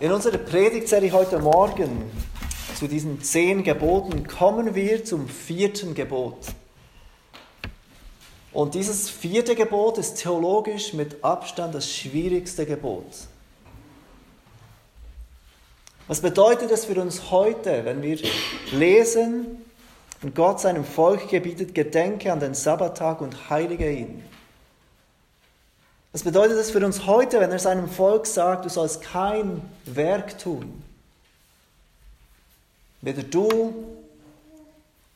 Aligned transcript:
In 0.00 0.12
unserer 0.12 0.38
Predigtserie 0.38 1.12
heute 1.12 1.38
Morgen 1.38 2.10
zu 2.74 2.88
diesen 2.88 3.22
zehn 3.22 3.62
Geboten 3.62 4.26
kommen 4.26 4.74
wir 4.74 5.04
zum 5.04 5.28
vierten 5.28 5.94
Gebot. 5.94 6.38
Und 8.50 8.74
dieses 8.74 9.10
vierte 9.10 9.54
Gebot 9.54 9.98
ist 9.98 10.14
theologisch 10.14 10.94
mit 10.94 11.22
Abstand 11.22 11.74
das 11.74 11.94
schwierigste 11.94 12.64
Gebot. 12.64 13.04
Was 16.08 16.22
bedeutet 16.22 16.70
es 16.70 16.86
für 16.86 16.98
uns 16.98 17.30
heute, 17.30 17.84
wenn 17.84 18.00
wir 18.00 18.18
lesen 18.72 19.58
und 20.22 20.34
Gott 20.34 20.60
seinem 20.60 20.86
Volk 20.86 21.28
gebietet, 21.28 21.74
gedenke 21.74 22.32
an 22.32 22.40
den 22.40 22.54
Sabbattag 22.54 23.20
und 23.20 23.50
heilige 23.50 23.92
ihn? 23.92 24.24
Was 26.12 26.24
bedeutet 26.24 26.58
das 26.58 26.72
für 26.72 26.84
uns 26.84 27.06
heute, 27.06 27.38
wenn 27.38 27.52
er 27.52 27.60
seinem 27.60 27.88
Volk 27.88 28.26
sagt, 28.26 28.64
du 28.64 28.68
sollst 28.68 29.00
kein 29.00 29.62
Werk 29.84 30.38
tun? 30.38 30.82
Weder 33.00 33.22
du 33.22 33.96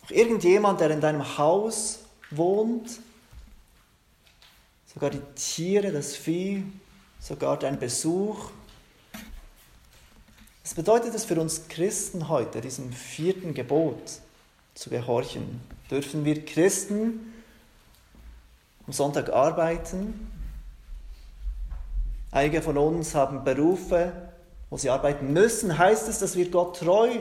noch 0.02 0.10
irgendjemand, 0.10 0.80
der 0.80 0.90
in 0.90 1.00
deinem 1.00 1.36
Haus 1.36 2.00
wohnt, 2.30 3.00
sogar 4.92 5.10
die 5.10 5.22
Tiere, 5.34 5.90
das 5.90 6.14
Vieh, 6.14 6.64
sogar 7.18 7.58
dein 7.58 7.78
Besuch. 7.78 8.50
Was 10.62 10.74
bedeutet 10.74 11.14
es 11.14 11.24
für 11.24 11.40
uns 11.40 11.66
Christen 11.68 12.28
heute, 12.28 12.60
diesem 12.60 12.92
vierten 12.92 13.52
Gebot 13.52 14.20
zu 14.74 14.90
gehorchen? 14.90 15.60
Dürfen 15.90 16.24
wir 16.24 16.44
Christen 16.44 17.34
am 18.86 18.92
Sonntag 18.92 19.30
arbeiten? 19.30 20.33
Einige 22.34 22.62
von 22.62 22.76
uns 22.76 23.14
haben 23.14 23.44
Berufe, 23.44 24.12
wo 24.68 24.76
sie 24.76 24.90
arbeiten 24.90 25.32
müssen. 25.32 25.78
Heißt 25.78 26.08
es, 26.08 26.18
dass 26.18 26.34
wir 26.34 26.50
Gott 26.50 26.80
treu 26.80 27.20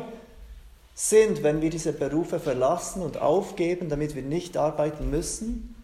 sind, 0.96 1.44
wenn 1.44 1.62
wir 1.62 1.70
diese 1.70 1.94
Berufe 1.94 2.40
verlassen 2.40 3.04
und 3.04 3.20
aufgeben, 3.20 3.90
damit 3.90 4.16
wir 4.16 4.24
nicht 4.24 4.58
arbeiten 4.58 5.12
müssen? 5.12 5.76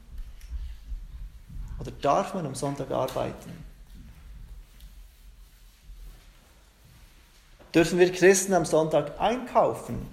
Oder 1.80 1.92
darf 1.92 2.34
man 2.34 2.48
am 2.48 2.56
Sonntag 2.56 2.90
arbeiten? 2.90 3.54
Dürfen 7.76 8.00
wir 8.00 8.12
Christen 8.12 8.56
am 8.56 8.66
Sonntag 8.66 9.22
einkaufen? 9.22 10.08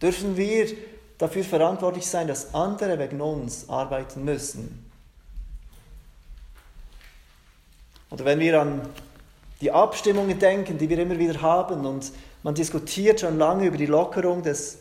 Dürfen 0.00 0.38
wir 0.38 0.74
dafür 1.18 1.44
verantwortlich 1.44 2.06
sein, 2.06 2.26
dass 2.26 2.54
andere 2.54 2.98
wegen 2.98 3.20
uns 3.20 3.68
arbeiten 3.68 4.24
müssen? 4.24 4.83
Oder 8.14 8.24
wenn 8.26 8.38
wir 8.38 8.60
an 8.60 8.82
die 9.60 9.72
Abstimmungen 9.72 10.38
denken, 10.38 10.78
die 10.78 10.88
wir 10.88 11.00
immer 11.00 11.18
wieder 11.18 11.42
haben 11.42 11.84
und 11.84 12.12
man 12.44 12.54
diskutiert 12.54 13.18
schon 13.18 13.38
lange 13.38 13.66
über 13.66 13.76
die 13.76 13.86
Lockerung 13.86 14.44
des 14.44 14.78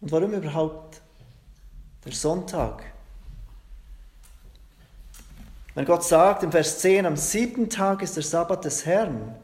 Und 0.00 0.12
warum 0.12 0.32
überhaupt 0.32 1.00
der 2.04 2.12
Sonntag? 2.12 2.93
Wenn 5.74 5.84
Gott 5.84 6.04
sagt 6.04 6.42
im 6.44 6.52
Vers 6.52 6.78
10, 6.78 7.04
am 7.04 7.16
siebten 7.16 7.68
Tag 7.68 8.02
ist 8.02 8.16
der 8.16 8.22
Sabbat 8.22 8.64
des 8.64 8.86
Herrn, 8.86 9.34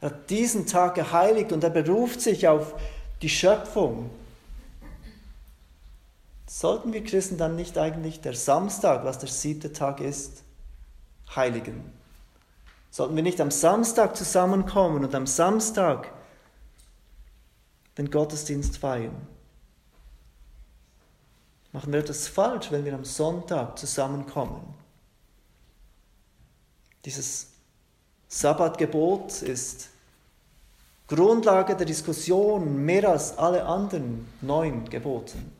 er 0.00 0.10
hat 0.10 0.28
diesen 0.28 0.66
Tag 0.66 0.94
geheiligt 0.94 1.52
und 1.52 1.64
er 1.64 1.70
beruft 1.70 2.20
sich 2.20 2.46
auf 2.46 2.74
die 3.22 3.30
Schöpfung. 3.30 4.10
Sollten 6.46 6.92
wir 6.92 7.02
Christen 7.02 7.38
dann 7.38 7.56
nicht 7.56 7.78
eigentlich 7.78 8.20
der 8.20 8.34
Samstag, 8.34 9.04
was 9.04 9.18
der 9.18 9.30
siebte 9.30 9.72
Tag 9.72 10.00
ist, 10.00 10.42
heiligen? 11.34 11.92
Sollten 12.90 13.16
wir 13.16 13.22
nicht 13.22 13.40
am 13.40 13.50
Samstag 13.50 14.16
zusammenkommen 14.16 15.04
und 15.04 15.14
am 15.14 15.26
Samstag 15.26 16.12
den 17.96 18.10
Gottesdienst 18.10 18.78
feiern? 18.78 19.26
Machen 21.72 21.92
wir 21.92 22.00
etwas 22.00 22.28
falsch, 22.28 22.70
wenn 22.70 22.84
wir 22.84 22.94
am 22.94 23.04
Sonntag 23.04 23.78
zusammenkommen? 23.78 24.75
Dieses 27.06 27.46
Sabbatgebot 28.28 29.40
ist 29.42 29.88
Grundlage 31.06 31.76
der 31.76 31.86
Diskussion 31.86 32.84
mehr 32.84 33.08
als 33.08 33.38
alle 33.38 33.64
anderen 33.64 34.26
neun 34.42 34.90
Geboten. 34.90 35.52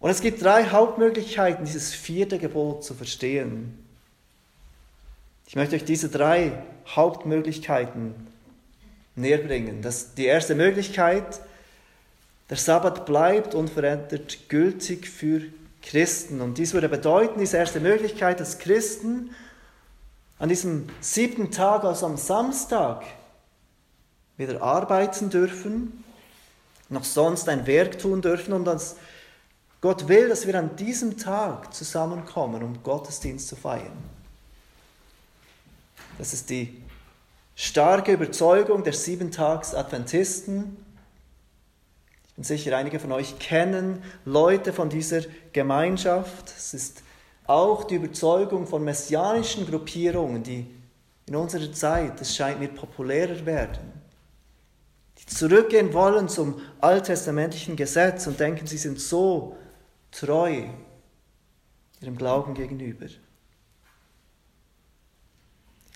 Und 0.00 0.10
es 0.10 0.20
gibt 0.20 0.42
drei 0.42 0.64
Hauptmöglichkeiten, 0.64 1.64
dieses 1.64 1.94
vierte 1.94 2.38
Gebot 2.38 2.82
zu 2.82 2.94
verstehen. 2.94 3.78
Ich 5.46 5.54
möchte 5.54 5.76
euch 5.76 5.84
diese 5.84 6.08
drei 6.08 6.60
Hauptmöglichkeiten 6.88 8.14
näher 9.14 9.38
bringen. 9.38 9.80
Das, 9.80 10.14
die 10.14 10.24
erste 10.24 10.56
Möglichkeit, 10.56 11.40
der 12.48 12.56
Sabbat 12.56 13.06
bleibt 13.06 13.54
unverändert 13.54 14.48
gültig 14.48 15.08
für 15.08 15.42
Christen. 15.82 16.40
Und 16.40 16.58
dies 16.58 16.74
würde 16.74 16.88
bedeuten, 16.88 17.38
diese 17.38 17.58
erste 17.58 17.78
Möglichkeit, 17.78 18.40
dass 18.40 18.58
Christen 18.58 19.30
an 20.40 20.48
diesem 20.48 20.88
siebten 21.00 21.50
Tag, 21.50 21.84
also 21.84 22.06
am 22.06 22.16
Samstag, 22.16 23.04
wieder 24.38 24.62
arbeiten 24.62 25.28
dürfen, 25.28 26.02
noch 26.88 27.04
sonst 27.04 27.48
ein 27.48 27.66
Werk 27.66 27.98
tun 27.98 28.22
dürfen 28.22 28.54
und 28.54 28.64
dass 28.64 28.96
Gott 29.82 30.08
will, 30.08 30.30
dass 30.30 30.46
wir 30.46 30.58
an 30.58 30.76
diesem 30.76 31.18
Tag 31.18 31.74
zusammenkommen, 31.74 32.62
um 32.62 32.82
Gottesdienst 32.82 33.48
zu 33.48 33.56
feiern. 33.56 33.92
Das 36.16 36.32
ist 36.32 36.48
die 36.48 36.82
starke 37.54 38.12
Überzeugung 38.12 38.82
der 38.82 38.94
Siebentags-Adventisten. 38.94 40.76
Ich 42.28 42.34
bin 42.34 42.44
sicher, 42.44 42.76
einige 42.76 42.98
von 42.98 43.12
euch 43.12 43.38
kennen 43.38 44.02
Leute 44.24 44.72
von 44.72 44.88
dieser 44.88 45.20
Gemeinschaft. 45.52 46.48
Es 46.56 46.72
ist 46.72 47.02
auch 47.50 47.82
die 47.84 47.96
Überzeugung 47.96 48.66
von 48.66 48.84
messianischen 48.84 49.66
Gruppierungen, 49.66 50.42
die 50.44 50.66
in 51.26 51.34
unserer 51.34 51.72
Zeit, 51.72 52.20
es 52.20 52.36
scheint 52.36 52.60
mir, 52.60 52.68
populärer 52.68 53.44
werden, 53.44 53.92
die 55.18 55.26
zurückgehen 55.26 55.92
wollen 55.92 56.28
zum 56.28 56.60
alttestamentlichen 56.80 57.74
Gesetz 57.74 58.28
und 58.28 58.38
denken, 58.38 58.68
sie 58.68 58.78
sind 58.78 59.00
so 59.00 59.56
treu 60.12 60.62
ihrem 62.00 62.16
Glauben 62.16 62.54
gegenüber. 62.54 63.06
Ich 63.06 63.18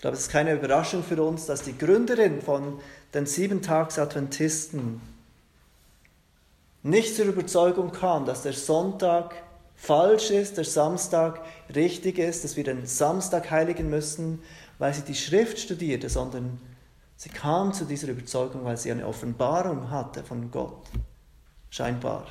glaube, 0.01 0.17
es 0.17 0.23
ist 0.23 0.31
keine 0.31 0.53
Überraschung 0.53 1.03
für 1.03 1.23
uns, 1.23 1.45
dass 1.45 1.61
die 1.61 1.77
Gründerin 1.77 2.41
von 2.41 2.81
den 3.13 3.25
Siebentags-Adventisten 3.25 5.01
nicht 6.83 7.15
zur 7.15 7.25
Überzeugung 7.25 7.93
kam, 7.93 8.25
dass 8.25 8.43
der 8.43 8.53
Sonntag 8.53 9.44
falsch 9.85 10.31
ist, 10.31 10.57
der 10.57 10.65
Samstag 10.65 11.41
richtig 11.73 12.17
ist, 12.17 12.43
dass 12.43 12.57
wir 12.57 12.63
den 12.63 12.85
Samstag 12.85 13.51
heiligen 13.51 13.89
müssen, 13.89 14.41
weil 14.79 14.93
sie 14.93 15.03
die 15.03 15.15
Schrift 15.15 15.59
studierte, 15.59 16.09
sondern 16.09 16.59
sie 17.15 17.29
kam 17.29 17.71
zu 17.71 17.85
dieser 17.85 18.07
Überzeugung, 18.07 18.65
weil 18.65 18.77
sie 18.77 18.91
eine 18.91 19.07
Offenbarung 19.07 19.91
hatte 19.91 20.23
von 20.23 20.49
Gott, 20.49 20.81
scheinbar. 21.69 22.25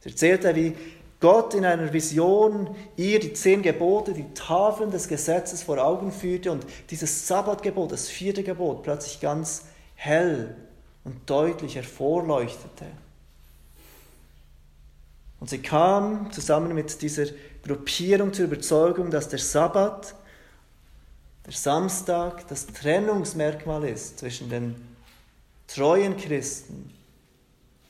Sie 0.00 0.10
erzählte, 0.10 0.54
wie 0.54 0.74
Gott 1.20 1.54
in 1.54 1.64
einer 1.64 1.92
Vision 1.92 2.74
ihr 2.96 3.20
die 3.20 3.32
zehn 3.32 3.62
Gebote, 3.62 4.12
die 4.12 4.34
Tafeln 4.34 4.90
des 4.90 5.08
Gesetzes 5.08 5.62
vor 5.62 5.78
Augen 5.78 6.12
führte 6.12 6.52
und 6.52 6.66
dieses 6.90 7.26
Sabbatgebot, 7.26 7.92
das 7.92 8.08
vierte 8.08 8.42
Gebot, 8.42 8.82
plötzlich 8.82 9.20
ganz 9.20 9.64
hell 9.94 10.54
und 11.04 11.30
deutlich 11.30 11.76
hervorleuchtete. 11.76 12.86
Und 15.40 15.50
sie 15.50 15.58
kam 15.58 16.32
zusammen 16.32 16.74
mit 16.74 17.02
dieser 17.02 17.26
Gruppierung 17.62 18.32
zur 18.32 18.46
Überzeugung, 18.46 19.10
dass 19.10 19.28
der 19.28 19.38
Sabbat, 19.38 20.14
der 21.44 21.52
Samstag, 21.52 22.48
das 22.48 22.66
Trennungsmerkmal 22.66 23.84
ist 23.84 24.18
zwischen 24.18 24.48
den 24.48 24.76
treuen 25.66 26.16
Christen 26.16 26.92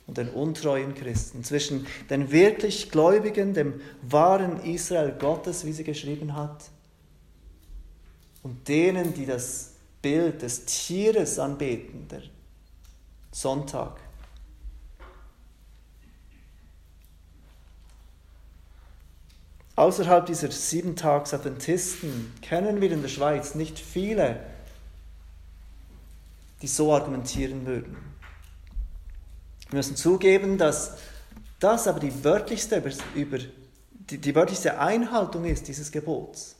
und 0.06 0.18
den 0.18 0.30
untreuen 0.30 0.94
Christen, 0.94 1.44
zwischen 1.44 1.86
den 2.10 2.30
wirklich 2.30 2.90
Gläubigen, 2.90 3.54
dem 3.54 3.80
wahren 4.02 4.62
Israel 4.64 5.12
Gottes, 5.18 5.64
wie 5.64 5.72
sie 5.72 5.84
geschrieben 5.84 6.34
hat, 6.34 6.64
und 8.42 8.68
denen, 8.68 9.12
die 9.14 9.26
das 9.26 9.72
Bild 10.02 10.42
des 10.42 10.64
Tieres 10.66 11.38
anbeten, 11.38 12.06
der 12.08 12.22
Sonntag. 13.32 13.98
Außerhalb 19.76 20.24
dieser 20.24 20.50
Siebentags-Adventisten 20.50 22.32
kennen 22.40 22.80
wir 22.80 22.90
in 22.90 23.02
der 23.02 23.10
Schweiz 23.10 23.54
nicht 23.54 23.78
viele, 23.78 24.40
die 26.62 26.66
so 26.66 26.94
argumentieren 26.94 27.66
würden. 27.66 27.96
Wir 29.68 29.76
müssen 29.76 29.96
zugeben, 29.96 30.56
dass 30.56 30.96
das 31.60 31.86
aber 31.86 32.00
die 32.00 32.24
wörtlichste, 32.24 32.82
über, 33.14 33.38
die, 33.90 34.18
die 34.18 34.34
wörtlichste 34.34 34.78
Einhaltung 34.78 35.44
ist 35.44 35.68
dieses 35.68 35.92
Gebots. 35.92 36.56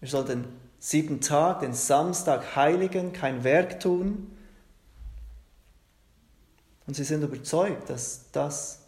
Wir 0.00 0.08
sollen 0.08 0.26
den 0.26 0.44
siebten 0.78 1.20
Tag, 1.20 1.60
den 1.60 1.74
Samstag 1.74 2.56
heiligen, 2.56 3.12
kein 3.12 3.44
Werk 3.44 3.78
tun. 3.80 4.36
Und 6.86 6.94
sie 6.94 7.04
sind 7.04 7.22
überzeugt, 7.22 7.90
dass 7.90 8.30
das 8.32 8.81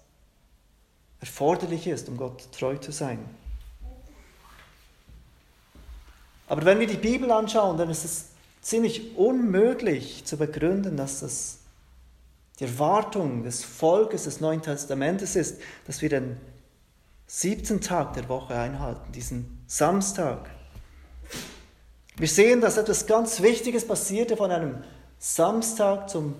erforderlich 1.24 1.86
ist, 1.86 2.08
um 2.10 2.18
Gott 2.18 2.52
treu 2.52 2.76
zu 2.76 2.92
sein. 2.92 3.18
Aber 6.46 6.66
wenn 6.66 6.78
wir 6.78 6.86
die 6.86 6.98
Bibel 6.98 7.30
anschauen, 7.30 7.78
dann 7.78 7.88
ist 7.88 8.04
es 8.04 8.26
ziemlich 8.60 9.16
unmöglich 9.16 10.26
zu 10.26 10.36
begründen, 10.36 10.98
dass 10.98 11.20
das 11.20 11.58
die 12.60 12.64
Erwartung 12.64 13.42
des 13.42 13.64
Volkes 13.64 14.24
des 14.24 14.40
Neuen 14.40 14.60
Testamentes 14.60 15.34
ist, 15.34 15.60
dass 15.86 16.02
wir 16.02 16.10
den 16.10 16.36
siebten 17.26 17.80
Tag 17.80 18.12
der 18.12 18.28
Woche 18.28 18.54
einhalten, 18.54 19.10
diesen 19.12 19.64
Samstag. 19.66 20.50
Wir 22.16 22.28
sehen, 22.28 22.60
dass 22.60 22.76
etwas 22.76 23.06
ganz 23.06 23.40
Wichtiges 23.40 23.86
passierte 23.86 24.36
von 24.36 24.50
einem 24.50 24.84
Samstag 25.18 26.10
zum 26.10 26.34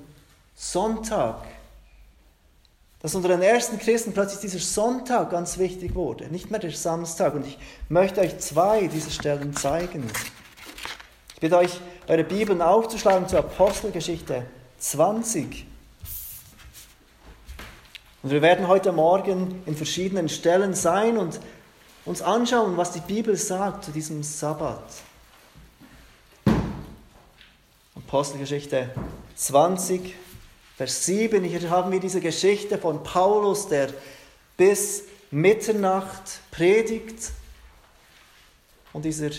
Sonntag 0.55 1.43
dass 3.05 3.15
unter 3.15 3.29
den 3.29 3.43
ersten 3.43 3.79
Christen 3.79 4.15
plötzlich 4.15 4.41
dieser 4.41 4.61
Sonntag 4.61 5.29
ganz 5.29 5.59
wichtig 5.59 5.95
wurde, 5.95 6.27
nicht 6.29 6.51
mehr 6.51 6.59
der 6.59 6.71
Samstag. 6.71 7.35
Und 7.35 7.47
ich 7.47 7.59
möchte 7.91 8.23
euch 8.23 8.39
zwei 8.39 8.87
dieser 8.87 9.11
Stellen 9.11 9.55
zeigen. 9.55 10.11
Ich 11.35 11.41
bitte 11.41 11.59
euch, 11.59 11.79
eure 12.09 12.25
Bibeln 12.25 12.63
aufzuschlagen 12.63 13.29
zur 13.29 13.41
Apostelgeschichte 13.41 14.47
20. 14.79 15.67
Und 18.23 18.31
wir 18.31 18.41
werden 18.41 18.69
heute 18.69 18.91
Morgen 18.91 19.63
in 19.67 19.77
verschiedenen 19.77 20.31
Stellen 20.31 20.73
sein 20.73 21.19
und 21.19 21.41
uns 22.07 22.23
anschauen, 22.23 22.79
was 22.79 22.93
die 22.93 23.01
Bibel 23.01 23.37
sagt 23.37 23.85
zu 23.85 23.91
diesem 23.91 24.23
Sabbat. 24.23 24.83
Apostelgeschichte 27.97 28.89
20, 29.35 30.15
Vers 30.77 31.05
7, 31.07 31.45
hier 31.45 31.71
haben 31.71 31.93
wir 31.93 32.01
diese 32.01 32.21
Geschichte 32.21 32.79
von 32.79 33.05
Paulus, 33.05 33.69
der 33.69 33.91
bis 34.57 35.05
Mitternacht 35.31 36.41
predigt 36.51 37.31
und 38.93 39.05
dieser 39.05 39.31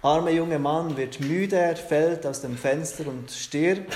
arme 0.00 0.30
junge 0.30 0.58
Mann 0.58 0.96
wird 0.96 1.20
müde, 1.20 1.56
er 1.56 1.76
fällt 1.76 2.24
aus 2.26 2.40
dem 2.40 2.56
Fenster 2.56 3.06
und 3.06 3.30
stirbt. 3.30 3.94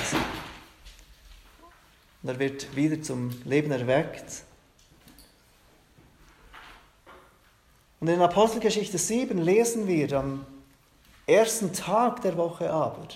Und 2.22 2.28
er 2.28 2.38
wird 2.38 2.76
wieder 2.76 3.00
zum 3.00 3.30
Leben 3.44 3.72
erweckt. 3.72 4.42
Und 8.00 8.08
in 8.08 8.20
Apostelgeschichte 8.20 8.98
7 8.98 9.38
lesen 9.38 9.86
wir 9.88 10.12
am 10.12 10.46
ersten 11.26 11.72
Tag 11.72 12.20
der 12.20 12.36
Woche 12.36 12.70
aber, 12.70 13.08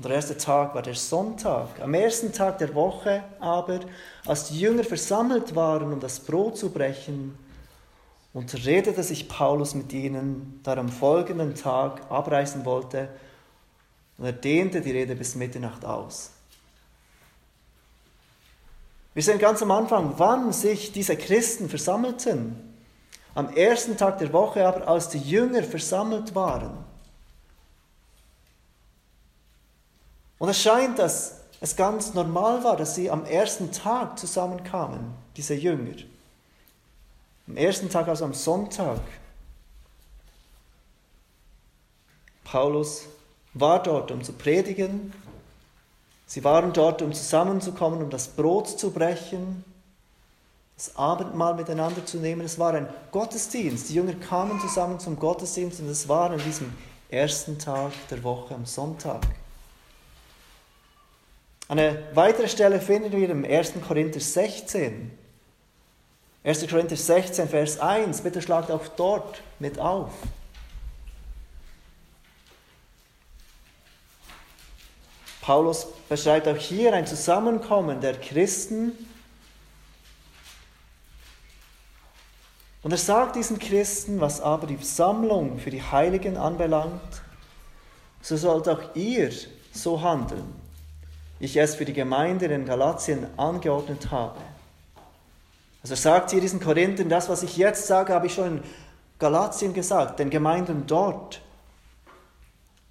und 0.00 0.06
der 0.06 0.12
erste 0.12 0.38
Tag 0.38 0.74
war 0.74 0.80
der 0.80 0.94
Sonntag. 0.94 1.78
Am 1.78 1.92
ersten 1.92 2.32
Tag 2.32 2.56
der 2.56 2.74
Woche 2.74 3.22
aber, 3.38 3.80
als 4.24 4.48
die 4.48 4.58
Jünger 4.58 4.82
versammelt 4.82 5.54
waren, 5.54 5.92
um 5.92 6.00
das 6.00 6.20
Brot 6.20 6.56
zu 6.56 6.70
brechen, 6.70 7.36
unterredete 8.32 9.02
sich 9.02 9.28
Paulus 9.28 9.74
mit 9.74 9.92
ihnen, 9.92 10.58
da 10.62 10.72
er 10.72 10.78
am 10.78 10.88
folgenden 10.88 11.54
Tag 11.54 12.00
abreisen 12.10 12.64
wollte, 12.64 13.10
und 14.16 14.24
er 14.24 14.32
dehnte 14.32 14.80
die 14.80 14.90
Rede 14.90 15.14
bis 15.14 15.34
Mitternacht 15.34 15.84
aus. 15.84 16.30
Wir 19.12 19.22
sehen 19.22 19.38
ganz 19.38 19.60
am 19.60 19.70
Anfang, 19.70 20.14
wann 20.16 20.54
sich 20.54 20.92
diese 20.92 21.14
Christen 21.14 21.68
versammelten. 21.68 22.56
Am 23.34 23.54
ersten 23.54 23.98
Tag 23.98 24.16
der 24.16 24.32
Woche 24.32 24.66
aber, 24.66 24.88
als 24.88 25.10
die 25.10 25.18
Jünger 25.18 25.62
versammelt 25.62 26.34
waren. 26.34 26.89
Und 30.40 30.48
es 30.48 30.60
scheint, 30.60 30.98
dass 30.98 31.42
es 31.60 31.76
ganz 31.76 32.14
normal 32.14 32.64
war, 32.64 32.74
dass 32.74 32.94
sie 32.94 33.10
am 33.10 33.26
ersten 33.26 33.70
Tag 33.72 34.18
zusammenkamen, 34.18 35.12
diese 35.36 35.54
Jünger. 35.54 35.96
Am 37.46 37.58
ersten 37.58 37.90
Tag, 37.90 38.08
also 38.08 38.24
am 38.24 38.32
Sonntag. 38.32 39.00
Paulus 42.42 43.04
war 43.52 43.82
dort, 43.82 44.10
um 44.10 44.24
zu 44.24 44.32
predigen. 44.32 45.12
Sie 46.26 46.42
waren 46.42 46.72
dort, 46.72 47.02
um 47.02 47.12
zusammenzukommen, 47.12 48.02
um 48.02 48.08
das 48.08 48.28
Brot 48.28 48.66
zu 48.78 48.92
brechen, 48.92 49.62
das 50.74 50.96
Abendmahl 50.96 51.54
miteinander 51.54 52.06
zu 52.06 52.16
nehmen. 52.16 52.40
Es 52.40 52.58
war 52.58 52.72
ein 52.72 52.88
Gottesdienst. 53.10 53.90
Die 53.90 53.94
Jünger 53.94 54.14
kamen 54.14 54.58
zusammen 54.58 54.98
zum 55.00 55.18
Gottesdienst 55.18 55.80
und 55.80 55.88
es 55.90 56.08
war 56.08 56.30
an 56.30 56.38
diesem 56.38 56.72
ersten 57.10 57.58
Tag 57.58 57.92
der 58.08 58.22
Woche, 58.22 58.54
am 58.54 58.64
Sonntag. 58.64 59.20
Eine 61.70 62.02
weitere 62.14 62.48
Stelle 62.48 62.80
finden 62.80 63.12
wir 63.12 63.30
im 63.30 63.44
1. 63.44 63.74
Korinther 63.86 64.18
16. 64.18 65.16
1. 66.42 66.68
Korinther 66.68 66.96
16, 66.96 67.48
Vers 67.48 67.78
1. 67.78 68.22
Bitte 68.22 68.42
schlagt 68.42 68.72
auch 68.72 68.88
dort 68.88 69.40
mit 69.60 69.78
auf. 69.78 70.10
Paulus 75.42 75.86
beschreibt 76.08 76.48
auch 76.48 76.56
hier 76.56 76.92
ein 76.92 77.06
Zusammenkommen 77.06 78.00
der 78.00 78.14
Christen. 78.18 78.90
Und 82.82 82.90
er 82.90 82.98
sagt 82.98 83.36
diesen 83.36 83.60
Christen, 83.60 84.20
was 84.20 84.40
aber 84.40 84.66
die 84.66 84.76
Sammlung 84.82 85.60
für 85.60 85.70
die 85.70 85.84
Heiligen 85.84 86.36
anbelangt, 86.36 87.22
so 88.22 88.36
sollt 88.36 88.68
auch 88.68 88.96
ihr 88.96 89.30
so 89.72 90.02
handeln 90.02 90.59
ich 91.40 91.56
es 91.56 91.74
für 91.74 91.84
die 91.84 91.94
Gemeinde 91.94 92.46
in 92.46 92.66
Galatien 92.66 93.26
angeordnet 93.36 94.10
habe. 94.10 94.38
Also 95.82 95.94
sagt 95.94 96.30
hier 96.30 96.40
diesen 96.42 96.60
Korinthern, 96.60 97.08
das, 97.08 97.28
was 97.28 97.42
ich 97.42 97.56
jetzt 97.56 97.86
sage, 97.86 98.12
habe 98.12 98.26
ich 98.26 98.34
schon 98.34 98.58
in 98.58 98.62
Galatien 99.18 99.72
gesagt, 99.72 100.18
den 100.18 100.28
Gemeinden 100.28 100.84
dort. 100.86 101.40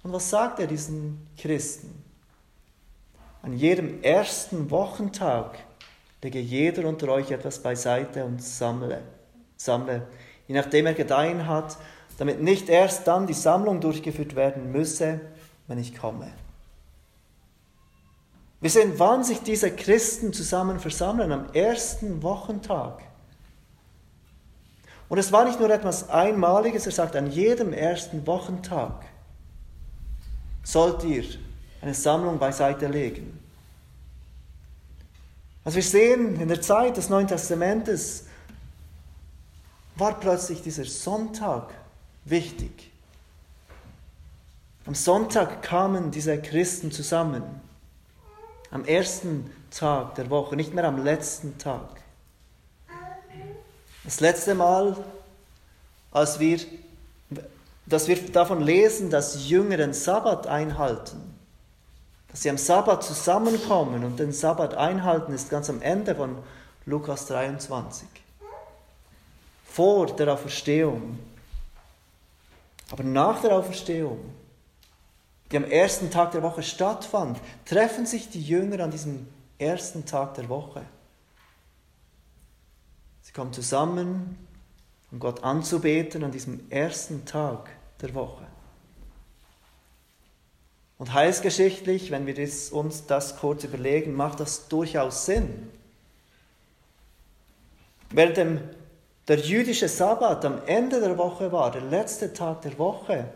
Und 0.02 0.12
was 0.12 0.28
sagt 0.28 0.58
er 0.58 0.66
diesen 0.66 1.26
Christen? 1.38 2.02
An 3.42 3.52
jedem 3.52 4.02
ersten 4.02 4.70
Wochentag 4.70 5.58
lege 6.22 6.40
jeder 6.40 6.86
unter 6.88 7.08
euch 7.08 7.30
etwas 7.30 7.60
beiseite 7.60 8.24
und 8.24 8.42
sammle, 8.42 9.02
sammle, 9.56 10.06
je 10.46 10.54
nachdem 10.54 10.86
er 10.86 10.94
gedeihen 10.94 11.46
hat, 11.46 11.78
damit 12.18 12.42
nicht 12.42 12.68
erst 12.68 13.06
dann 13.06 13.26
die 13.26 13.32
Sammlung 13.32 13.80
durchgeführt 13.80 14.34
werden 14.36 14.72
müsse, 14.72 15.20
wenn 15.68 15.78
ich 15.78 15.96
komme. 15.96 16.30
Wir 18.60 18.70
sehen, 18.70 18.94
wann 18.96 19.24
sich 19.24 19.40
diese 19.40 19.70
Christen 19.70 20.32
zusammen 20.32 20.80
versammeln, 20.80 21.32
am 21.32 21.52
ersten 21.52 22.22
Wochentag. 22.22 23.02
Und 25.08 25.18
es 25.18 25.32
war 25.32 25.44
nicht 25.44 25.58
nur 25.58 25.70
etwas 25.70 26.10
Einmaliges, 26.10 26.86
er 26.86 26.92
sagt, 26.92 27.16
an 27.16 27.30
jedem 27.30 27.72
ersten 27.72 28.26
Wochentag 28.26 29.04
sollt 30.62 31.02
ihr 31.04 31.24
eine 31.80 31.94
Sammlung 31.94 32.38
beiseite 32.38 32.86
legen. 32.86 33.38
Also 35.64 35.76
wir 35.76 35.82
sehen, 35.82 36.40
in 36.40 36.48
der 36.48 36.60
Zeit 36.60 36.96
des 36.96 37.08
Neuen 37.08 37.26
Testamentes 37.26 38.26
war 39.96 40.18
plötzlich 40.18 40.62
dieser 40.62 40.84
Sonntag 40.84 41.74
wichtig. 42.24 42.90
Am 44.86 44.94
Sonntag 44.94 45.62
kamen 45.62 46.10
diese 46.10 46.40
Christen 46.40 46.92
zusammen. 46.92 47.42
Am 48.70 48.84
ersten 48.84 49.50
Tag 49.70 50.14
der 50.14 50.30
Woche, 50.30 50.54
nicht 50.54 50.74
mehr 50.74 50.84
am 50.84 51.02
letzten 51.02 51.58
Tag. 51.58 52.00
Das 54.04 54.20
letzte 54.20 54.54
Mal, 54.54 54.96
als 56.12 56.38
wir, 56.38 56.60
dass 57.86 58.08
wir 58.08 58.16
davon 58.30 58.62
lesen, 58.62 59.10
dass 59.10 59.48
Jünger 59.48 59.76
den 59.76 59.92
Sabbat 59.92 60.46
einhalten, 60.46 61.34
dass 62.28 62.42
sie 62.42 62.50
am 62.50 62.58
Sabbat 62.58 63.02
zusammenkommen 63.02 64.04
und 64.04 64.18
den 64.18 64.32
Sabbat 64.32 64.74
einhalten, 64.74 65.32
ist 65.32 65.50
ganz 65.50 65.68
am 65.68 65.82
Ende 65.82 66.14
von 66.14 66.38
Lukas 66.86 67.26
23. 67.26 68.06
Vor 69.66 70.06
der 70.14 70.32
Auferstehung. 70.32 71.18
Aber 72.90 73.02
nach 73.02 73.40
der 73.42 73.56
Auferstehung, 73.56 74.18
die 75.50 75.56
am 75.56 75.64
ersten 75.64 76.10
Tag 76.10 76.32
der 76.32 76.42
Woche 76.42 76.62
stattfand, 76.62 77.40
treffen 77.64 78.06
sich 78.06 78.28
die 78.30 78.42
Jünger 78.42 78.84
an 78.84 78.90
diesem 78.90 79.26
ersten 79.58 80.06
Tag 80.06 80.34
der 80.34 80.48
Woche. 80.48 80.82
Sie 83.22 83.32
kommen 83.32 83.52
zusammen, 83.52 84.38
um 85.10 85.18
Gott 85.18 85.42
anzubeten 85.42 86.24
an 86.24 86.30
diesem 86.30 86.70
ersten 86.70 87.24
Tag 87.24 87.70
der 88.00 88.14
Woche. 88.14 88.46
Und 90.98 91.14
heilsgeschichtlich, 91.14 92.10
wenn 92.10 92.26
wir 92.26 92.36
uns 92.72 93.06
das 93.06 93.36
kurz 93.38 93.64
überlegen, 93.64 94.14
macht 94.14 94.40
das 94.40 94.68
durchaus 94.68 95.26
Sinn. 95.26 95.70
Während 98.10 98.60
der 99.28 99.38
jüdische 99.38 99.88
Sabbat 99.88 100.44
am 100.44 100.60
Ende 100.66 101.00
der 101.00 101.16
Woche 101.16 101.52
war, 101.52 101.70
der 101.70 101.82
letzte 101.82 102.32
Tag 102.32 102.62
der 102.62 102.76
Woche, 102.78 103.32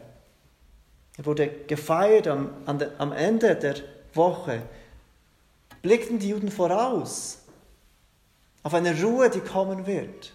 er 1.17 1.27
wurde 1.27 1.49
gefeiert 1.49 2.27
am, 2.27 2.51
am 2.67 3.13
Ende 3.13 3.55
der 3.57 3.77
Woche, 4.15 4.63
blickten 5.83 6.19
die 6.19 6.31
Juden 6.31 6.51
voraus 6.51 7.39
auf 8.65 8.73
eine 8.73 9.01
Ruhe, 9.01 9.29
die 9.29 9.41
kommen 9.41 9.87
wird, 9.87 10.33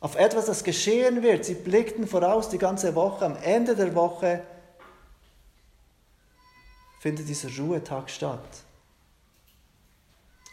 auf 0.00 0.16
etwas, 0.16 0.46
das 0.46 0.64
geschehen 0.64 1.22
wird. 1.22 1.44
Sie 1.44 1.54
blickten 1.54 2.08
voraus 2.08 2.48
die 2.48 2.58
ganze 2.58 2.94
Woche, 2.94 3.24
am 3.26 3.36
Ende 3.36 3.76
der 3.76 3.94
Woche 3.94 4.42
findet 7.00 7.28
dieser 7.28 7.54
Ruhetag 7.56 8.08
statt. 8.10 8.64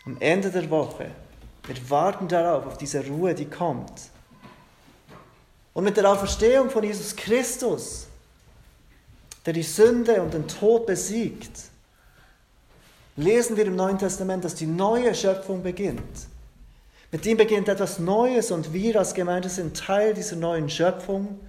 Am 0.06 0.18
Ende 0.20 0.52
der 0.52 0.70
Woche. 0.70 1.12
Wir 1.64 1.90
warten 1.90 2.28
darauf, 2.28 2.66
auf 2.66 2.78
diese 2.78 3.06
Ruhe, 3.08 3.34
die 3.34 3.46
kommt. 3.46 4.10
Und 5.74 5.84
mit 5.84 5.96
der 5.96 6.12
Auferstehung 6.12 6.70
von 6.70 6.84
Jesus 6.84 7.16
Christus, 7.16 8.09
der 9.50 9.56
die 9.56 9.64
Sünde 9.64 10.22
und 10.22 10.36
den 10.36 10.48
Tod 10.48 10.86
besiegt, 10.86 11.50
lesen 13.16 13.58
wir 13.58 13.66
im 13.66 13.76
Neuen 13.76 13.98
Testament, 13.98 14.46
dass 14.46 14.54
die 14.54 14.68
neue 14.68 15.16
Schöpfung 15.16 15.64
beginnt. 15.64 16.28
Mit 17.12 17.26
ihm 17.26 17.36
beginnt 17.36 17.68
etwas 17.68 17.98
Neues 17.98 18.52
und 18.52 18.74
wir 18.74 19.00
als 19.00 19.16
Gemeinde 19.16 19.50
sind 19.50 19.76
Teil 19.76 20.14
dieser 20.14 20.36
neuen 20.36 20.70
Schöpfung. 20.70 21.40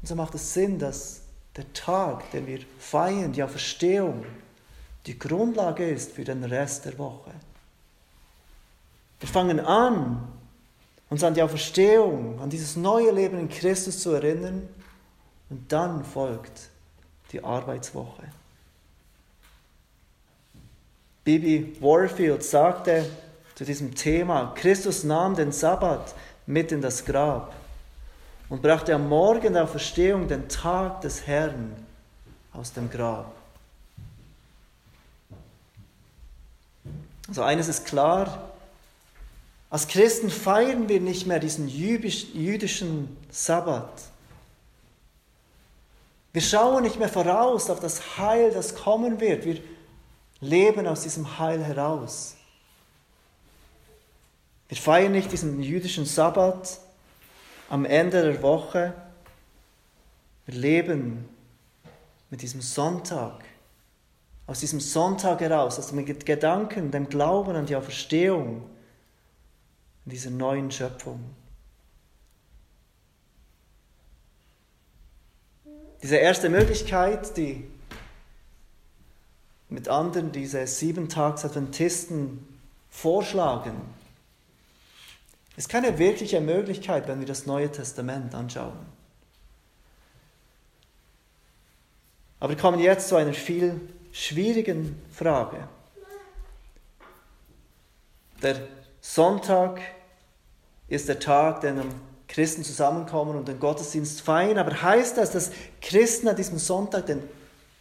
Und 0.00 0.08
so 0.08 0.16
macht 0.16 0.34
es 0.34 0.52
Sinn, 0.52 0.80
dass 0.80 1.20
der 1.54 1.72
Tag, 1.74 2.28
den 2.32 2.48
wir 2.48 2.58
feiern, 2.80 3.32
die 3.32 3.44
Auferstehung, 3.44 4.24
die 5.06 5.16
Grundlage 5.16 5.88
ist 5.88 6.10
für 6.10 6.24
den 6.24 6.42
Rest 6.42 6.86
der 6.86 6.98
Woche. 6.98 7.30
Wir 9.20 9.28
fangen 9.28 9.60
an, 9.60 10.26
uns 11.08 11.22
an 11.22 11.34
die 11.34 11.42
Auferstehung, 11.42 12.40
an 12.40 12.50
dieses 12.50 12.74
neue 12.74 13.12
Leben 13.12 13.38
in 13.38 13.48
Christus 13.48 14.00
zu 14.00 14.10
erinnern 14.10 14.68
und 15.50 15.72
dann 15.72 16.04
folgt 16.04 16.68
die 17.32 17.42
Arbeitswoche. 17.42 18.24
Bibi 21.24 21.76
Warfield 21.80 22.42
sagte 22.42 23.04
zu 23.54 23.64
diesem 23.64 23.94
Thema, 23.94 24.54
Christus 24.54 25.04
nahm 25.04 25.34
den 25.34 25.52
Sabbat 25.52 26.14
mit 26.46 26.72
in 26.72 26.80
das 26.80 27.04
Grab 27.04 27.54
und 28.48 28.62
brachte 28.62 28.94
am 28.94 29.08
Morgen 29.08 29.52
der 29.52 29.66
Verstehung 29.66 30.28
den 30.28 30.48
Tag 30.48 31.02
des 31.02 31.26
Herrn 31.26 31.76
aus 32.52 32.72
dem 32.72 32.88
Grab. 32.90 33.34
Also 37.28 37.42
eines 37.42 37.68
ist 37.68 37.84
klar, 37.84 38.50
als 39.70 39.86
Christen 39.86 40.30
feiern 40.30 40.88
wir 40.88 41.00
nicht 41.00 41.26
mehr 41.26 41.40
diesen 41.40 41.68
jüdischen 41.68 43.16
Sabbat. 43.30 43.90
Wir 46.32 46.42
schauen 46.42 46.82
nicht 46.82 46.98
mehr 46.98 47.08
voraus 47.08 47.70
auf 47.70 47.80
das 47.80 48.18
Heil, 48.18 48.50
das 48.50 48.74
kommen 48.74 49.20
wird. 49.20 49.44
Wir 49.44 49.60
leben 50.40 50.86
aus 50.86 51.02
diesem 51.02 51.38
Heil 51.38 51.62
heraus. 51.64 52.36
Wir 54.68 54.76
feiern 54.76 55.12
nicht 55.12 55.32
diesen 55.32 55.62
jüdischen 55.62 56.04
Sabbat, 56.04 56.78
am 57.70 57.84
Ende 57.84 58.22
der 58.22 58.42
Woche. 58.42 58.94
Wir 60.46 60.54
leben 60.54 61.28
mit 62.30 62.42
diesem 62.42 62.60
Sonntag, 62.60 63.44
aus 64.46 64.60
diesem 64.60 64.80
Sonntag 64.80 65.40
heraus, 65.40 65.78
aus 65.78 65.88
dem 65.88 66.04
Gedanken, 66.04 66.90
dem 66.90 67.08
Glauben 67.08 67.56
an 67.56 67.66
die 67.66 67.76
Auferstehung, 67.76 68.68
in 70.04 70.10
dieser 70.10 70.30
neuen 70.30 70.70
Schöpfung. 70.70 71.20
Diese 76.02 76.16
erste 76.16 76.48
Möglichkeit, 76.48 77.36
die 77.36 77.68
mit 79.68 79.88
anderen 79.88 80.32
diese 80.32 80.66
Siebentags-Adventisten 80.66 82.46
vorschlagen, 82.88 83.80
ist 85.56 85.68
keine 85.68 85.98
wirkliche 85.98 86.40
Möglichkeit, 86.40 87.08
wenn 87.08 87.18
wir 87.18 87.26
das 87.26 87.46
Neue 87.46 87.70
Testament 87.70 88.34
anschauen. 88.34 88.78
Aber 92.38 92.50
wir 92.50 92.56
kommen 92.56 92.78
jetzt 92.78 93.08
zu 93.08 93.16
einer 93.16 93.34
viel 93.34 93.80
schwierigen 94.12 95.02
Frage. 95.10 95.68
Der 98.40 98.56
Sonntag 99.00 99.80
ist 100.86 101.08
der 101.08 101.18
Tag, 101.18 101.60
den 101.62 101.82
Christen 102.28 102.62
zusammenkommen 102.62 103.36
und 103.36 103.48
den 103.48 103.58
Gottesdienst 103.58 104.20
feiern. 104.20 104.58
Aber 104.58 104.80
heißt 104.82 105.16
das, 105.16 105.32
dass 105.32 105.50
Christen 105.80 106.28
an 106.28 106.36
diesem 106.36 106.58
Sonntag 106.58 107.06
den 107.06 107.22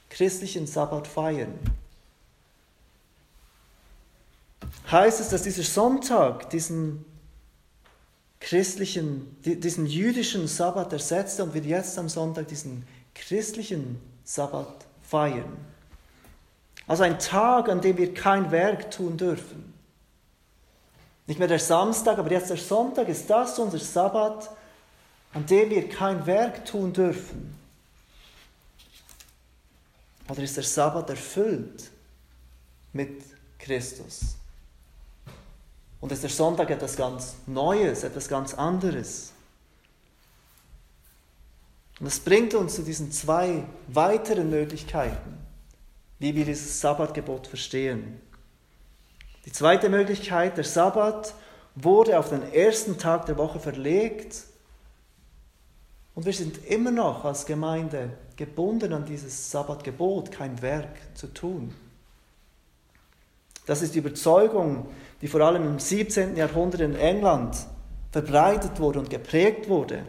christlichen 0.09 0.65
Sabbat 0.65 1.07
feiern? 1.07 1.53
Heißt 4.89 5.19
es, 5.19 5.29
dass 5.29 5.43
dieser 5.43 5.63
Sonntag 5.63 6.49
diesen 6.49 7.05
christlichen, 8.39 9.35
diesen 9.43 9.85
jüdischen 9.85 10.47
Sabbat 10.47 10.93
ersetzte 10.93 11.43
und 11.43 11.53
wir 11.53 11.61
jetzt 11.61 11.97
am 11.99 12.07
Sonntag 12.07 12.47
diesen 12.47 12.87
christlichen 13.13 13.99
Sabbat 14.23 14.85
feiern. 15.01 15.57
Also 16.87 17.03
ein 17.03 17.19
Tag, 17.19 17.67
an 17.67 17.81
dem 17.81 17.97
wir 17.97 18.13
kein 18.13 18.51
Werk 18.51 18.91
tun 18.91 19.17
dürfen. 19.17 19.66
Nicht 21.27 21.39
mehr 21.39 21.47
der 21.49 21.59
Samstag, 21.59 22.17
aber 22.17 22.31
jetzt 22.31 22.49
der 22.49 22.57
Sonntag 22.57 23.09
ist 23.09 23.29
das 23.29 23.59
unser 23.59 23.79
Sabbat, 23.79 24.49
an 25.33 25.45
dem 25.45 25.69
wir 25.69 25.89
kein 25.89 26.25
Werk 26.25 26.65
tun 26.65 26.93
dürfen. 26.93 27.53
Oder 30.29 30.43
ist 30.43 30.55
der 30.55 30.63
Sabbat 30.63 31.09
erfüllt 31.09 31.91
mit 32.93 33.21
Christus? 33.59 34.35
Und 35.99 36.11
ist 36.11 36.23
der 36.23 36.29
Sonntag 36.29 36.69
etwas 36.69 36.95
ganz 36.95 37.35
Neues, 37.45 38.03
etwas 38.03 38.27
ganz 38.29 38.53
anderes. 38.53 39.33
Und 41.99 42.05
das 42.05 42.19
bringt 42.19 42.53
uns 42.53 42.75
zu 42.75 42.83
diesen 42.83 43.11
zwei 43.11 43.63
weiteren 43.87 44.49
Möglichkeiten, 44.49 45.37
wie 46.19 46.35
wir 46.35 46.45
dieses 46.45 46.79
Sabbatgebot 46.79 47.47
verstehen. 47.47 48.21
Die 49.47 49.53
zweite 49.53 49.87
Möglichkeit, 49.87 50.57
der 50.57 50.65
Sabbat 50.65 51.33
wurde 51.73 52.19
auf 52.19 52.27
den 52.31 52.51
ersten 52.51 52.97
Tag 52.97 53.27
der 53.27 53.37
Woche 53.37 53.61
verlegt 53.61 54.43
und 56.15 56.25
wir 56.25 56.33
sind 56.33 56.65
immer 56.65 56.91
noch 56.91 57.23
als 57.23 57.45
Gemeinde 57.45 58.09
gebunden 58.35 58.91
an 58.91 59.05
dieses 59.05 59.49
Sabbatgebot, 59.49 60.33
kein 60.33 60.61
Werk 60.61 60.89
zu 61.13 61.27
tun. 61.27 61.73
Das 63.65 63.81
ist 63.81 63.95
die 63.95 63.99
Überzeugung, 63.99 64.89
die 65.21 65.29
vor 65.29 65.39
allem 65.39 65.63
im 65.63 65.79
17. 65.79 66.35
Jahrhundert 66.35 66.81
in 66.81 66.95
England 66.97 67.55
verbreitet 68.11 68.81
wurde 68.81 68.99
und 68.99 69.09
geprägt 69.09 69.69
wurde. 69.69 70.03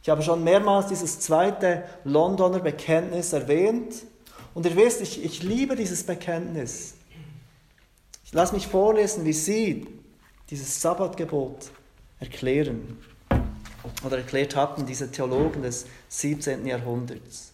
Ich 0.00 0.08
habe 0.08 0.22
schon 0.22 0.44
mehrmals 0.44 0.86
dieses 0.86 1.18
zweite 1.18 1.82
Londoner 2.04 2.60
Bekenntnis 2.60 3.32
erwähnt. 3.32 4.04
Und 4.54 4.64
ihr 4.64 4.76
wisst, 4.76 5.00
ich, 5.00 5.24
ich 5.24 5.42
liebe 5.42 5.74
dieses 5.74 6.04
Bekenntnis. 6.04 6.94
Ich 8.34 8.36
lasse 8.36 8.54
mich 8.54 8.66
vorlesen, 8.66 9.24
wie 9.24 9.32
Sie 9.32 9.86
dieses 10.50 10.80
Sabbatgebot 10.80 11.70
erklären 12.18 12.98
oder 14.04 14.16
erklärt 14.16 14.56
hatten, 14.56 14.84
diese 14.86 15.08
Theologen 15.08 15.62
des 15.62 15.86
17. 16.08 16.66
Jahrhunderts. 16.66 17.52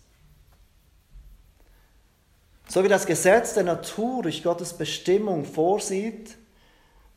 So 2.66 2.82
wie 2.82 2.88
das 2.88 3.04
Gesetz 3.04 3.52
der 3.52 3.64
Natur 3.64 4.22
durch 4.22 4.42
Gottes 4.42 4.72
Bestimmung 4.72 5.44
vorsieht, 5.44 6.38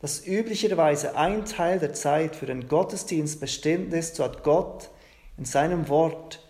dass 0.02 0.26
üblicherweise 0.26 1.16
ein 1.16 1.46
Teil 1.46 1.78
der 1.78 1.94
Zeit 1.94 2.36
für 2.36 2.44
den 2.44 2.68
Gottesdienst 2.68 3.40
bestimmt 3.40 3.94
ist, 3.94 4.16
so 4.16 4.24
hat 4.24 4.44
Gott 4.44 4.90
in 5.38 5.46
seinem 5.46 5.88
Wort, 5.88 6.46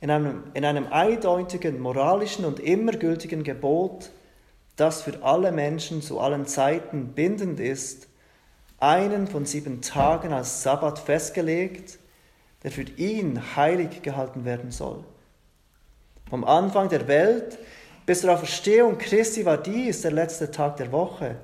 in 0.00 0.10
einem, 0.10 0.44
in 0.54 0.64
einem 0.64 0.86
eindeutigen, 0.86 1.78
moralischen 1.78 2.46
und 2.46 2.58
immer 2.58 2.92
gültigen 2.92 3.44
Gebot, 3.44 4.10
das 4.76 5.02
für 5.02 5.22
alle 5.22 5.52
Menschen 5.52 6.02
zu 6.02 6.20
allen 6.20 6.46
Zeiten 6.46 7.08
bindend 7.14 7.60
ist, 7.60 8.08
einen 8.78 9.26
von 9.26 9.46
sieben 9.46 9.80
Tagen 9.82 10.32
als 10.32 10.62
Sabbat 10.62 10.98
festgelegt, 10.98 11.98
der 12.62 12.70
für 12.70 12.82
ihn 12.82 13.56
heilig 13.56 14.02
gehalten 14.02 14.44
werden 14.44 14.70
soll. 14.70 15.04
Vom 16.28 16.44
Anfang 16.44 16.88
der 16.88 17.06
Welt 17.06 17.58
bis 18.06 18.20
zur 18.20 18.32
Auferstehung 18.32 18.98
Christi 18.98 19.44
war 19.44 19.58
dies 19.58 20.02
der 20.02 20.10
letzte 20.10 20.50
Tag 20.50 20.76
der 20.76 20.92
Woche. 20.92 21.36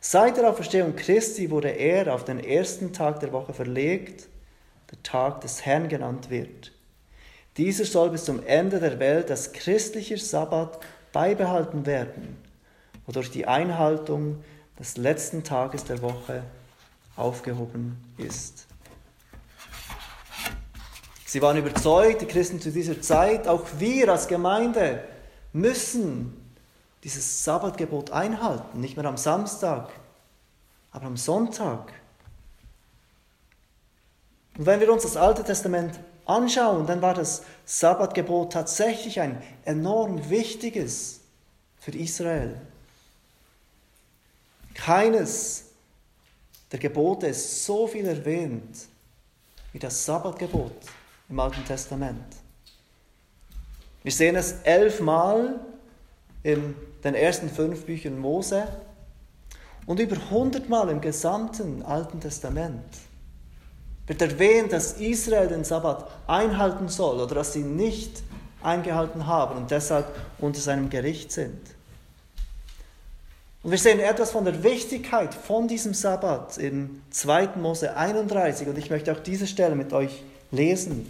Seit 0.00 0.36
der 0.36 0.48
Auferstehung 0.48 0.96
Christi 0.96 1.50
wurde 1.50 1.68
er 1.68 2.14
auf 2.14 2.24
den 2.24 2.42
ersten 2.42 2.92
Tag 2.92 3.20
der 3.20 3.32
Woche 3.32 3.52
verlegt, 3.52 4.28
der 4.90 5.02
Tag 5.02 5.42
des 5.42 5.66
Herrn 5.66 5.88
genannt 5.88 6.30
wird. 6.30 6.72
Dieser 7.56 7.84
soll 7.84 8.10
bis 8.10 8.24
zum 8.24 8.44
Ende 8.46 8.80
der 8.80 8.98
Welt 8.98 9.30
als 9.30 9.52
christlicher 9.52 10.16
Sabbat 10.16 10.80
beibehalten 11.12 11.86
werden, 11.86 12.36
wodurch 13.06 13.30
die 13.30 13.46
Einhaltung 13.46 14.42
des 14.78 14.96
letzten 14.96 15.44
Tages 15.44 15.84
der 15.84 16.02
Woche 16.02 16.42
aufgehoben 17.16 17.96
ist. 18.16 18.66
Sie 21.26 21.42
waren 21.42 21.58
überzeugt, 21.58 22.22
die 22.22 22.26
Christen 22.26 22.60
zu 22.60 22.72
dieser 22.72 23.00
Zeit, 23.00 23.46
auch 23.46 23.64
wir 23.78 24.08
als 24.08 24.26
Gemeinde 24.26 25.04
müssen 25.52 26.36
dieses 27.04 27.44
Sabbatgebot 27.44 28.10
einhalten, 28.10 28.80
nicht 28.80 28.96
mehr 28.96 29.06
am 29.06 29.16
Samstag, 29.16 29.90
aber 30.90 31.06
am 31.06 31.16
Sonntag. 31.16 31.92
Und 34.58 34.66
wenn 34.66 34.80
wir 34.80 34.92
uns 34.92 35.04
das 35.04 35.16
Alte 35.16 35.44
Testament 35.44 36.00
anschauen, 36.30 36.86
dann 36.86 37.02
war 37.02 37.14
das 37.14 37.42
Sabbatgebot 37.64 38.52
tatsächlich 38.52 39.20
ein 39.20 39.42
enorm 39.64 40.30
wichtiges 40.30 41.20
für 41.78 41.92
Israel. 41.92 42.60
Keines 44.74 45.64
der 46.72 46.78
Gebote 46.78 47.26
ist 47.26 47.64
so 47.64 47.86
viel 47.86 48.06
erwähnt 48.06 48.86
wie 49.72 49.78
das 49.78 50.04
Sabbatgebot 50.04 50.72
im 51.28 51.40
Alten 51.40 51.64
Testament. 51.64 52.36
Wir 54.02 54.12
sehen 54.12 54.36
es 54.36 54.52
elfmal 54.62 55.60
in 56.42 56.74
den 57.04 57.14
ersten 57.14 57.50
fünf 57.50 57.84
Büchern 57.84 58.18
Mose 58.18 58.66
und 59.86 60.00
über 60.00 60.16
hundertmal 60.30 60.88
im 60.90 61.00
gesamten 61.00 61.82
Alten 61.82 62.20
Testament 62.20 62.84
wird 64.10 64.22
erwähnt, 64.22 64.72
dass 64.72 64.94
Israel 64.94 65.46
den 65.46 65.62
Sabbat 65.62 66.04
einhalten 66.26 66.88
soll 66.88 67.20
oder 67.20 67.36
dass 67.36 67.52
sie 67.52 67.62
nicht 67.62 68.24
eingehalten 68.60 69.28
haben 69.28 69.56
und 69.56 69.70
deshalb 69.70 70.12
unter 70.40 70.58
seinem 70.60 70.90
Gericht 70.90 71.30
sind. 71.30 71.60
Und 73.62 73.70
wir 73.70 73.78
sehen 73.78 74.00
etwas 74.00 74.32
von 74.32 74.44
der 74.44 74.64
Wichtigkeit 74.64 75.32
von 75.32 75.68
diesem 75.68 75.94
Sabbat 75.94 76.58
in 76.58 77.02
2. 77.10 77.50
Mose 77.58 77.96
31 77.96 78.66
und 78.66 78.78
ich 78.78 78.90
möchte 78.90 79.12
auch 79.12 79.20
diese 79.20 79.46
Stelle 79.46 79.76
mit 79.76 79.92
euch 79.92 80.24
lesen. 80.50 81.06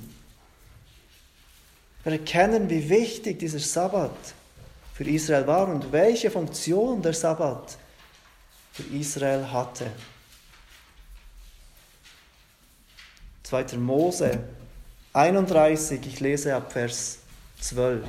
Wir 2.04 2.12
erkennen, 2.12 2.68
wie 2.68 2.90
wichtig 2.90 3.38
dieser 3.38 3.60
Sabbat 3.60 4.10
für 4.92 5.04
Israel 5.04 5.46
war 5.46 5.68
und 5.68 5.90
welche 5.90 6.30
Funktion 6.30 7.00
der 7.00 7.14
Sabbat 7.14 7.78
für 8.72 8.94
Israel 8.94 9.50
hatte. 9.50 9.86
2. 13.50 13.78
Mose 13.78 14.38
31, 15.12 16.06
ich 16.06 16.20
lese 16.20 16.54
ab 16.54 16.70
Vers 16.70 17.18
12. 17.60 18.06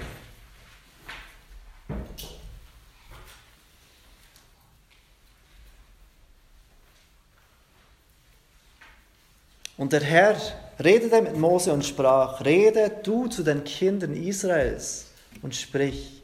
Und 9.78 9.92
der 9.92 10.02
Herr 10.02 10.36
redete 10.80 11.24
mit 11.24 11.36
Mose 11.36 11.74
und 11.74 11.84
sprach, 11.84 12.46
rede 12.46 12.92
du 13.02 13.26
zu 13.26 13.42
den 13.42 13.64
Kindern 13.64 14.14
Israels 14.14 15.08
und 15.42 15.56
sprich, 15.56 16.22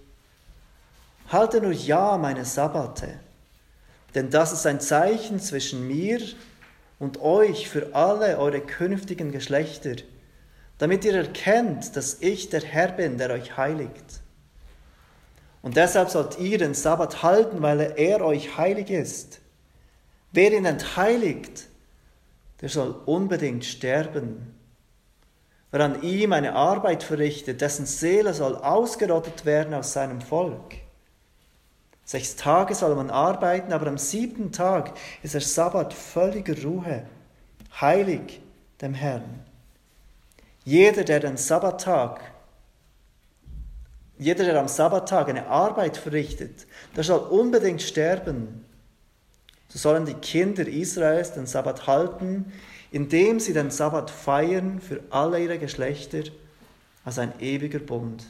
halte 1.29 1.59
nur 1.59 1.71
ja 1.71 2.19
meine 2.19 2.45
Sabbate, 2.45 3.19
denn 4.13 4.29
das 4.29 4.53
ist 4.53 4.67
ein 4.67 4.79
Zeichen 4.79 5.39
zwischen 5.39 5.87
mir 5.87 6.19
und 6.19 6.35
euch 7.19 7.69
für 7.69 7.93
alle 7.93 8.37
eure 8.37 8.61
künftigen 8.61 9.31
Geschlechter, 9.31 9.95
damit 10.77 11.05
ihr 11.05 11.15
erkennt, 11.15 11.95
dass 11.95 12.21
ich 12.21 12.49
der 12.49 12.61
Herr 12.61 12.91
bin, 12.91 13.17
der 13.17 13.31
euch 13.31 13.57
heiligt. 13.57 14.21
Und 15.61 15.75
deshalb 15.75 16.09
sollt 16.09 16.39
ihr 16.39 16.57
den 16.57 16.73
Sabbat 16.73 17.23
halten, 17.23 17.61
weil 17.61 17.93
er 17.97 18.21
euch 18.21 18.57
heilig 18.57 18.89
ist. 18.89 19.41
Wer 20.31 20.53
ihn 20.53 20.65
entheiligt, 20.65 21.67
der 22.61 22.69
soll 22.69 22.95
unbedingt 23.05 23.65
sterben. 23.65 24.55
Wer 25.71 25.81
an 25.81 26.01
ihm 26.03 26.31
eine 26.33 26.53
Arbeit 26.53 27.03
verrichtet, 27.03 27.61
dessen 27.61 27.85
Seele 27.85 28.33
soll 28.33 28.55
ausgerottet 28.55 29.45
werden 29.45 29.73
aus 29.73 29.93
seinem 29.93 30.21
Volk. 30.21 30.75
Sechs 32.07 32.37
Tage 32.37 32.73
soll 32.73 32.95
man 32.95 33.09
arbeiten, 33.09 33.73
aber 33.73 33.87
am 33.87 33.97
siebten 33.97 34.53
Tag 34.53 34.93
ist 35.23 35.33
der 35.33 35.41
Sabbat 35.41 35.93
völliger 35.93 36.55
Ruhe, 36.63 37.05
heilig 37.81 38.39
dem 38.81 38.93
Herrn. 38.93 39.43
Jeder, 40.63 41.03
der 41.03 41.19
den 41.19 41.35
Sabbattag, 41.35 42.21
jeder, 44.17 44.45
der 44.45 44.57
am 44.57 44.69
Sabbattag 44.69 45.27
eine 45.27 45.47
Arbeit 45.47 45.97
verrichtet, 45.97 46.65
der 46.95 47.03
soll 47.03 47.19
unbedingt 47.19 47.81
sterben. 47.81 48.63
So 49.67 49.77
sollen 49.77 50.05
die 50.05 50.13
Kinder 50.13 50.65
Israels 50.65 51.33
den 51.33 51.45
Sabbat 51.45 51.87
halten, 51.87 52.53
indem 52.89 53.41
sie 53.41 53.51
den 53.51 53.69
Sabbat 53.69 54.11
feiern 54.11 54.79
für 54.79 55.01
alle 55.09 55.43
ihre 55.43 55.59
Geschlechter 55.59 56.23
als 57.03 57.19
ein 57.19 57.37
ewiger 57.41 57.79
Bund. 57.79 58.23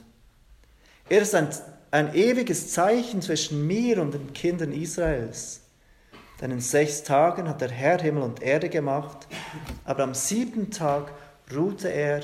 Er 1.09 1.21
ist 1.21 1.35
ein 1.35 1.49
ein 1.91 2.13
ewiges 2.13 2.71
Zeichen 2.71 3.21
zwischen 3.21 3.65
mir 3.65 4.01
und 4.01 4.13
den 4.13 4.33
Kindern 4.33 4.73
Israels. 4.73 5.61
Denn 6.41 6.51
in 6.51 6.61
sechs 6.61 7.03
Tagen 7.03 7.49
hat 7.49 7.61
der 7.61 7.71
Herr 7.71 7.99
Himmel 8.01 8.23
und 8.23 8.41
Erde 8.41 8.69
gemacht, 8.69 9.27
aber 9.85 10.03
am 10.03 10.13
siebten 10.13 10.69
Tag 10.69 11.11
ruhte 11.53 11.89
er 11.89 12.21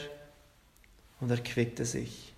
und 1.19 1.31
erquickte 1.31 1.85
sich. 1.85 2.33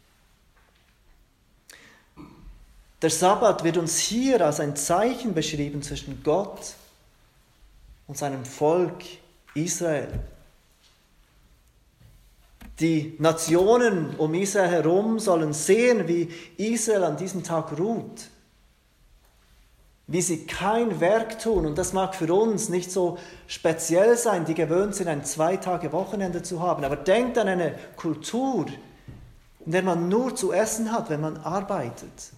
Der 3.02 3.10
Sabbat 3.10 3.64
wird 3.64 3.78
uns 3.78 4.00
hier 4.00 4.46
als 4.46 4.60
ein 4.60 4.76
Zeichen 4.76 5.34
beschrieben 5.34 5.82
zwischen 5.82 6.24
Gott 6.24 6.76
und 8.08 8.18
seinem 8.18 8.46
Volk 8.46 9.04
Israel. 9.54 10.08
Die 12.80 13.16
Nationen 13.20 14.16
um 14.18 14.34
Israel 14.34 14.70
herum 14.70 15.20
sollen 15.20 15.54
sehen, 15.54 16.08
wie 16.08 16.30
Israel 16.58 17.06
an 17.06 17.18
diesem 17.18 17.44
Tag 17.44 17.78
ruht, 17.80 18.30
wie 20.08 20.22
sie 20.22 20.46
kein 20.46 21.00
Werk 21.00 21.40
tun. 21.40 21.66
Und 21.66 21.78
das 21.78 21.94
mag 21.94 22.16
für 22.16 22.34
uns 22.34 22.68
nicht 22.68 22.92
so 22.92 23.18
speziell 23.48 24.18
sein, 24.18 24.44
die 24.44 24.54
gewöhnt 24.54 24.94
sind, 24.96 25.08
ein 25.08 25.24
zwei 25.24 25.56
Tage 25.56 25.94
Wochenende 25.94 26.44
zu 26.44 26.62
haben. 26.62 26.84
Aber 26.84 26.98
denkt 26.98 27.38
an 27.38 27.48
eine 27.48 27.76
Kultur, 27.96 28.66
in 29.66 29.72
der 29.72 29.82
man 29.82 30.10
nur 30.10 30.36
zu 30.36 30.52
essen 30.52 30.92
hat, 30.92 31.10
wenn 31.10 31.22
man 31.22 31.38
arbeitet. 31.38 32.34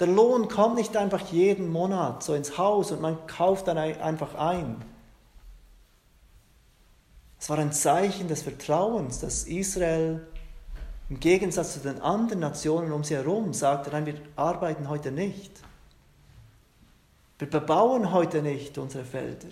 Der 0.00 0.08
Lohn 0.08 0.48
kommt 0.48 0.76
nicht 0.76 0.96
einfach 0.96 1.20
jeden 1.30 1.70
Monat 1.70 2.24
so 2.24 2.34
ins 2.34 2.58
Haus 2.58 2.90
und 2.90 3.00
man 3.00 3.26
kauft 3.26 3.68
dann 3.68 3.78
einfach 3.78 4.34
ein. 4.34 4.82
Es 7.40 7.48
war 7.48 7.58
ein 7.58 7.72
Zeichen 7.72 8.28
des 8.28 8.42
Vertrauens, 8.42 9.20
dass 9.20 9.44
Israel 9.44 10.26
im 11.08 11.18
Gegensatz 11.18 11.72
zu 11.72 11.80
den 11.80 12.00
anderen 12.02 12.40
Nationen 12.40 12.92
um 12.92 13.02
sie 13.02 13.16
herum 13.16 13.54
sagte, 13.54 13.90
nein, 13.90 14.04
wir 14.04 14.20
arbeiten 14.36 14.88
heute 14.90 15.10
nicht. 15.10 15.50
Wir 17.38 17.48
bebauen 17.48 18.12
heute 18.12 18.42
nicht 18.42 18.76
unsere 18.76 19.04
Felder. 19.04 19.48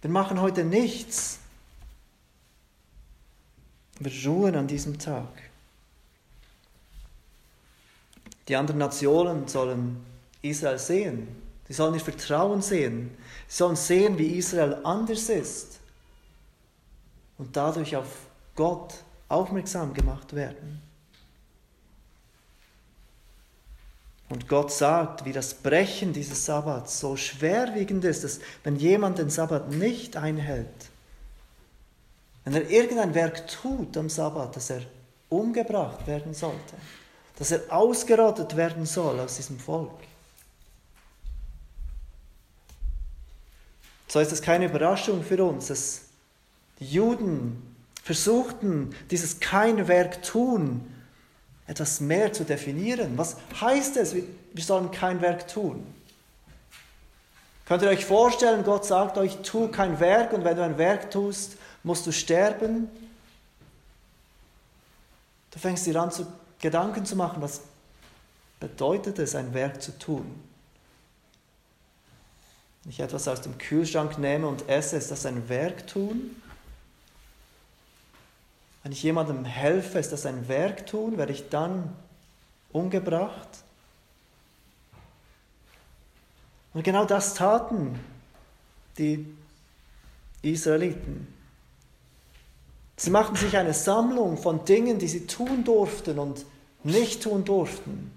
Wir 0.00 0.10
machen 0.10 0.40
heute 0.40 0.64
nichts. 0.64 1.40
Wir 3.98 4.12
ruhen 4.30 4.54
an 4.54 4.68
diesem 4.68 4.98
Tag. 5.00 5.50
Die 8.46 8.54
anderen 8.54 8.78
Nationen 8.78 9.48
sollen 9.48 10.02
Israel 10.42 10.78
sehen. 10.78 11.39
Sie 11.70 11.74
sollen 11.74 11.94
ihr 11.94 12.00
Vertrauen 12.00 12.62
sehen. 12.62 13.16
Sie 13.46 13.58
sollen 13.58 13.76
sehen, 13.76 14.18
wie 14.18 14.36
Israel 14.36 14.80
anders 14.82 15.28
ist 15.28 15.78
und 17.38 17.56
dadurch 17.56 17.94
auf 17.94 18.08
Gott 18.56 18.92
aufmerksam 19.28 19.94
gemacht 19.94 20.34
werden. 20.34 20.82
Und 24.30 24.48
Gott 24.48 24.72
sagt, 24.72 25.24
wie 25.24 25.32
das 25.32 25.54
Brechen 25.54 26.12
dieses 26.12 26.44
Sabbats 26.44 26.98
so 26.98 27.16
schwerwiegend 27.16 28.04
ist, 28.04 28.24
dass 28.24 28.40
wenn 28.64 28.74
jemand 28.74 29.18
den 29.18 29.30
Sabbat 29.30 29.70
nicht 29.70 30.16
einhält, 30.16 30.66
wenn 32.44 32.54
er 32.54 32.68
irgendein 32.68 33.14
Werk 33.14 33.46
tut 33.46 33.96
am 33.96 34.10
Sabbat, 34.10 34.56
dass 34.56 34.70
er 34.70 34.82
umgebracht 35.28 36.04
werden 36.08 36.34
sollte, 36.34 36.74
dass 37.38 37.52
er 37.52 37.60
ausgerottet 37.68 38.56
werden 38.56 38.86
soll 38.86 39.20
aus 39.20 39.36
diesem 39.36 39.60
Volk. 39.60 40.09
So 44.10 44.18
ist 44.18 44.32
es 44.32 44.42
keine 44.42 44.66
Überraschung 44.66 45.22
für 45.22 45.44
uns, 45.44 45.68
dass 45.68 46.02
die 46.80 46.86
Juden 46.86 47.62
versuchten, 48.02 48.94
dieses 49.10 49.38
kein 49.38 49.86
Werk 49.86 50.22
tun 50.22 50.92
etwas 51.68 52.00
mehr 52.00 52.32
zu 52.32 52.44
definieren. 52.44 53.16
Was 53.16 53.36
heißt 53.60 53.96
es, 53.98 54.16
wir 54.16 54.64
sollen 54.64 54.90
kein 54.90 55.20
Werk 55.20 55.46
tun? 55.46 55.86
Könnt 57.66 57.82
ihr 57.82 57.88
euch 57.88 58.04
vorstellen, 58.04 58.64
Gott 58.64 58.84
sagt 58.84 59.16
euch, 59.16 59.36
tu 59.42 59.68
kein 59.68 60.00
Werk 60.00 60.32
und 60.32 60.42
wenn 60.42 60.56
du 60.56 60.64
ein 60.64 60.76
Werk 60.76 61.12
tust, 61.12 61.56
musst 61.84 62.04
du 62.08 62.10
sterben? 62.10 62.88
Du 65.52 65.60
fängst 65.60 65.86
dir 65.86 65.94
an, 65.94 66.10
zu 66.10 66.26
Gedanken 66.60 67.06
zu 67.06 67.14
machen, 67.14 67.40
was 67.40 67.60
bedeutet 68.58 69.20
es, 69.20 69.36
ein 69.36 69.54
Werk 69.54 69.80
zu 69.80 69.96
tun? 69.96 70.49
Wenn 72.82 72.92
ich 72.92 73.00
etwas 73.00 73.28
aus 73.28 73.42
dem 73.42 73.58
Kühlschrank 73.58 74.18
nehme 74.18 74.46
und 74.46 74.68
esse, 74.68 74.96
ist 74.96 75.10
das 75.10 75.26
ein 75.26 75.48
Werk 75.48 75.86
tun? 75.86 76.36
Wenn 78.82 78.92
ich 78.92 79.02
jemandem 79.02 79.44
helfe, 79.44 79.98
ist 79.98 80.12
das 80.12 80.24
ein 80.24 80.48
Werk 80.48 80.86
tun? 80.86 81.18
Werde 81.18 81.32
ich 81.32 81.50
dann 81.50 81.94
umgebracht? 82.72 83.48
Und 86.72 86.82
genau 86.84 87.04
das 87.04 87.34
taten 87.34 87.98
die 88.96 89.26
Israeliten. 90.42 91.26
Sie 92.96 93.10
machten 93.10 93.36
sich 93.36 93.56
eine 93.56 93.74
Sammlung 93.74 94.38
von 94.38 94.64
Dingen, 94.64 94.98
die 94.98 95.08
sie 95.08 95.26
tun 95.26 95.64
durften 95.64 96.18
und 96.18 96.44
nicht 96.82 97.22
tun 97.22 97.44
durften. 97.44 98.12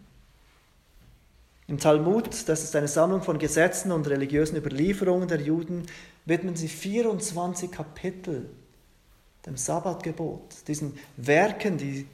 Im 1.68 1.80
Talmud, 1.80 2.50
das 2.50 2.64
ist 2.64 2.76
eine 2.76 2.88
Sammlung 2.88 3.22
von 3.22 3.40
Gesetzen 3.40 3.92
und 3.92 4.08
religiösen 4.08 4.58
Überlieferungen 4.58 5.28
der 5.28 5.42
Juden, 5.42 5.84
widmen 6.26 6.56
sie 6.56 6.68
24 6.68 7.72
Kapitel 7.72 8.50
dem 9.46 9.58
Sabbatgebot, 9.58 10.68
diesen 10.68 10.98
Werken, 11.18 11.78
die 11.78 12.08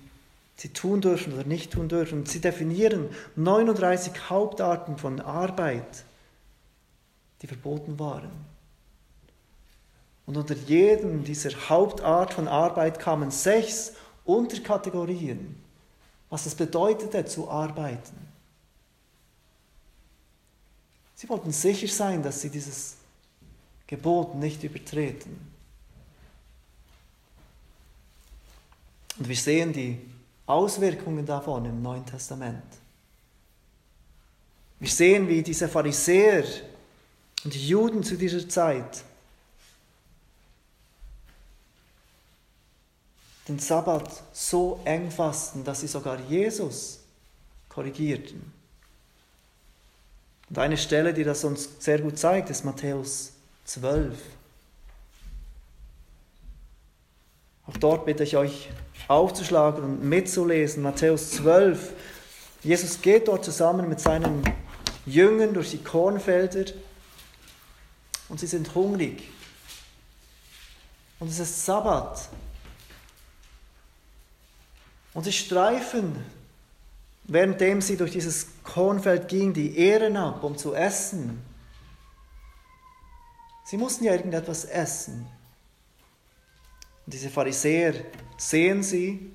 sie 0.56 0.70
tun 0.70 1.02
dürfen 1.02 1.34
oder 1.34 1.46
nicht 1.46 1.72
tun 1.72 1.88
dürfen. 1.88 2.26
Sie 2.26 2.42
definieren 2.42 3.10
39 3.36 4.30
Hauptarten 4.30 4.98
von 4.98 5.20
Arbeit, 5.22 6.04
die 7.42 7.48
verboten 7.48 7.98
waren. 8.00 8.32
Und 10.26 10.38
unter 10.38 10.56
jedem 10.56 11.24
dieser 11.24 11.70
Hauptart 11.70 12.34
von 12.34 12.48
Arbeit 12.48 13.00
kamen 13.00 13.32
sechs 13.32 13.94
Unterkategorien, 14.26 15.56
was 16.30 16.46
es 16.46 16.54
bedeutete 16.54 17.26
zu 17.26 17.50
arbeiten. 17.50 18.29
Sie 21.20 21.28
wollten 21.28 21.52
sicher 21.52 21.90
sein, 21.90 22.24
dass 22.24 22.40
sie 22.40 22.50
dieses 22.50 22.96
Gebot 23.86 24.36
nicht 24.36 24.64
übertreten. 24.64 25.38
Und 29.18 29.28
wir 29.28 29.36
sehen 29.36 29.74
die 29.74 30.00
Auswirkungen 30.46 31.26
davon 31.26 31.66
im 31.66 31.82
Neuen 31.82 32.06
Testament. 32.06 32.64
Wir 34.80 34.88
sehen, 34.88 35.28
wie 35.28 35.44
diese 35.44 35.68
Pharisäer 35.68 36.46
und 37.44 37.54
die 37.54 37.68
Juden 37.68 38.02
zu 38.02 38.16
dieser 38.16 38.48
Zeit 38.48 39.04
den 43.46 43.60
Sabbat 43.60 44.24
so 44.32 44.80
eng 44.86 45.12
fassten, 45.12 45.66
dass 45.66 45.82
sie 45.82 45.88
sogar 45.88 46.18
Jesus 46.30 47.00
korrigierten. 47.68 48.59
Und 50.50 50.58
eine 50.58 50.78
Stelle, 50.78 51.14
die 51.14 51.24
das 51.24 51.44
uns 51.44 51.70
sehr 51.80 52.00
gut 52.00 52.18
zeigt, 52.18 52.50
ist 52.50 52.66
Matthäus 52.66 53.34
12. 53.66 54.18
Auch 57.68 57.78
dort 57.78 58.06
bitte 58.06 58.24
ich 58.24 58.36
euch 58.36 58.70
aufzuschlagen 59.08 59.84
und 59.84 60.04
mitzulesen. 60.04 60.82
Matthäus 60.82 61.32
12. 61.32 61.94
Jesus 62.64 63.00
geht 63.02 63.28
dort 63.28 63.46
zusammen 63.46 63.88
mit 63.88 64.00
seinen 64.00 64.44
Jüngern 65.06 65.54
durch 65.54 65.72
die 65.72 65.84
Kornfelder 65.84 66.66
und 68.28 68.40
sie 68.40 68.48
sind 68.48 68.74
hungrig. 68.74 69.30
Und 71.20 71.30
es 71.30 71.40
ist 71.40 71.66
Sabbat. 71.66 72.30
Und 75.14 75.24
sie 75.24 75.34
streifen, 75.34 76.26
währenddem 77.32 77.82
sie 77.82 77.98
durch 77.98 78.12
dieses 78.12 78.48
Kornfeld 78.64 79.28
gingen, 79.28 79.54
die 79.54 79.78
Ehren 79.78 80.18
ab, 80.18 80.44
um 80.44 80.58
zu 80.58 80.74
essen. 80.74 81.42
Sie 83.66 83.78
mussten 83.78 84.04
ja 84.04 84.14
irgendetwas 84.14 84.66
essen. 84.66 85.28
Und 87.06 87.14
diese 87.14 87.30
Pharisäer 87.30 87.94
sehen 88.38 88.82
sie 88.84 89.32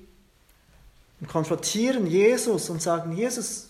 und 1.21 1.27
konfrontieren 1.27 2.05
Jesus 2.05 2.69
und 2.69 2.81
sagen, 2.81 3.13
Jesus, 3.13 3.69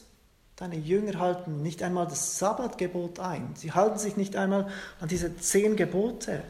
deine 0.55 0.77
Jünger 0.77 1.19
halten 1.19 1.61
nicht 1.61 1.83
einmal 1.83 2.07
das 2.07 2.39
Sabbatgebot 2.39 3.19
ein. 3.19 3.53
Sie 3.55 3.71
halten 3.71 3.99
sich 3.99 4.17
nicht 4.17 4.35
einmal 4.35 4.67
an 4.99 5.07
diese 5.07 5.37
zehn 5.37 5.75
Gebote. 5.75 6.43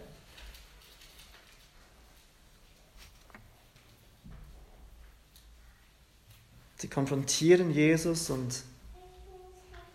Sie 6.86 6.89
konfrontieren 6.91 7.71
Jesus 7.74 8.30
und 8.30 8.62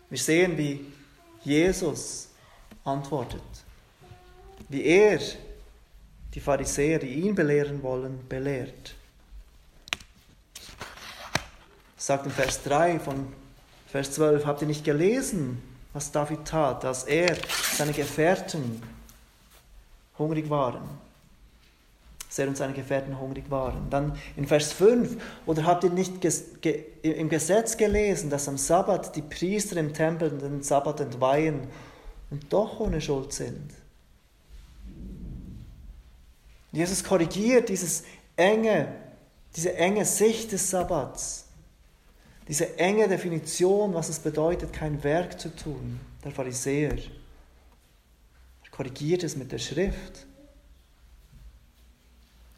wir 0.09 0.17
sehen, 0.17 0.57
wie 0.57 0.85
Jesus 1.41 2.27
antwortet, 2.83 3.41
wie 4.67 4.83
er 4.83 5.21
die 6.33 6.41
Pharisäer, 6.41 6.99
die 6.99 7.13
ihn 7.13 7.33
belehren 7.33 7.81
wollen, 7.81 8.27
belehrt. 8.27 8.93
Sagt 11.95 12.25
in 12.25 12.31
Vers 12.33 12.61
3 12.63 12.99
von 12.99 13.31
Vers 13.87 14.11
12, 14.11 14.45
habt 14.45 14.61
ihr 14.61 14.67
nicht 14.67 14.83
gelesen, 14.83 15.63
was 15.93 16.11
David 16.11 16.43
tat, 16.43 16.83
als 16.83 17.05
er, 17.05 17.37
seine 17.71 17.93
Gefährten 17.93 18.83
hungrig 20.17 20.49
waren? 20.49 20.83
Als 22.31 22.39
er 22.39 22.47
und 22.47 22.55
seine 22.55 22.71
Gefährten 22.71 23.19
hungrig 23.19 23.51
waren. 23.51 23.89
Dann 23.89 24.17
in 24.37 24.47
Vers 24.47 24.71
5, 24.71 25.21
oder 25.45 25.65
habt 25.65 25.83
ihr 25.83 25.89
nicht 25.89 26.13
im 27.01 27.27
Gesetz 27.27 27.75
gelesen, 27.75 28.29
dass 28.29 28.47
am 28.47 28.57
Sabbat 28.57 29.17
die 29.17 29.21
Priester 29.21 29.75
im 29.75 29.93
Tempel 29.93 30.29
den 30.29 30.63
Sabbat 30.63 31.01
entweihen 31.01 31.67
und 32.29 32.53
doch 32.53 32.79
ohne 32.79 33.01
Schuld 33.01 33.33
sind? 33.33 33.73
Jesus 36.71 37.03
korrigiert 37.03 37.67
dieses 37.67 38.03
enge, 38.37 38.87
diese 39.53 39.75
enge 39.75 40.05
Sicht 40.05 40.53
des 40.53 40.69
Sabbats, 40.69 41.47
diese 42.47 42.77
enge 42.79 43.09
Definition, 43.09 43.93
was 43.93 44.07
es 44.07 44.19
bedeutet, 44.19 44.71
kein 44.71 45.03
Werk 45.03 45.37
zu 45.37 45.53
tun, 45.53 45.99
der 46.23 46.31
Pharisäer. 46.31 46.93
Er 46.93 48.71
korrigiert 48.71 49.23
es 49.23 49.35
mit 49.35 49.51
der 49.51 49.59
Schrift. 49.59 50.27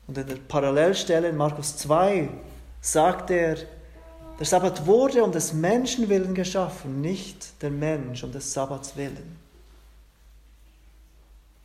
Und 0.07 0.17
in 0.17 0.27
der 0.27 0.35
Parallelstelle 0.35 1.29
in 1.29 1.37
Markus 1.37 1.77
2 1.77 2.29
sagt 2.81 3.31
er, 3.31 3.57
der 4.39 4.45
Sabbat 4.45 4.85
wurde 4.85 5.23
um 5.23 5.31
des 5.31 5.53
Menschen 5.53 6.09
willen 6.09 6.33
geschaffen, 6.33 7.01
nicht 7.01 7.61
der 7.61 7.69
Mensch 7.69 8.23
um 8.23 8.31
des 8.31 8.51
Sabbats 8.51 8.97
willen. 8.97 9.37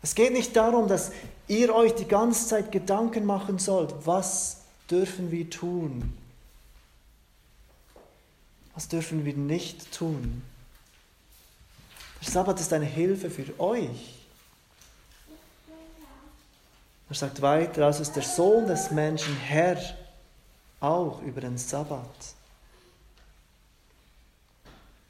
Es 0.03 0.15
geht 0.15 0.33
nicht 0.33 0.55
darum, 0.55 0.87
dass 0.87 1.11
ihr 1.49 1.75
euch 1.75 1.95
die 1.95 2.07
ganze 2.07 2.47
Zeit 2.47 2.71
Gedanken 2.71 3.25
machen 3.25 3.59
sollt, 3.59 3.95
was 4.05 4.59
dürfen 4.91 5.31
wir 5.31 5.51
tun? 5.51 6.17
Was 8.75 8.87
dürfen 8.87 9.25
wir 9.25 9.35
nicht 9.35 9.93
tun? 9.93 10.43
Der 12.23 12.31
Sabbat 12.31 12.61
ist 12.61 12.73
eine 12.73 12.85
Hilfe 12.85 13.29
für 13.29 13.59
euch. 13.59 14.18
Er 17.09 17.15
sagt 17.15 17.41
weiter, 17.41 17.87
also 17.87 18.03
ist 18.03 18.17
der 18.17 18.23
Sohn 18.23 18.67
des 18.67 18.91
Menschen 18.91 19.35
Herr 19.37 19.79
auch 20.81 21.23
über 21.23 21.41
den 21.41 21.57
Sabbat. 21.57 22.09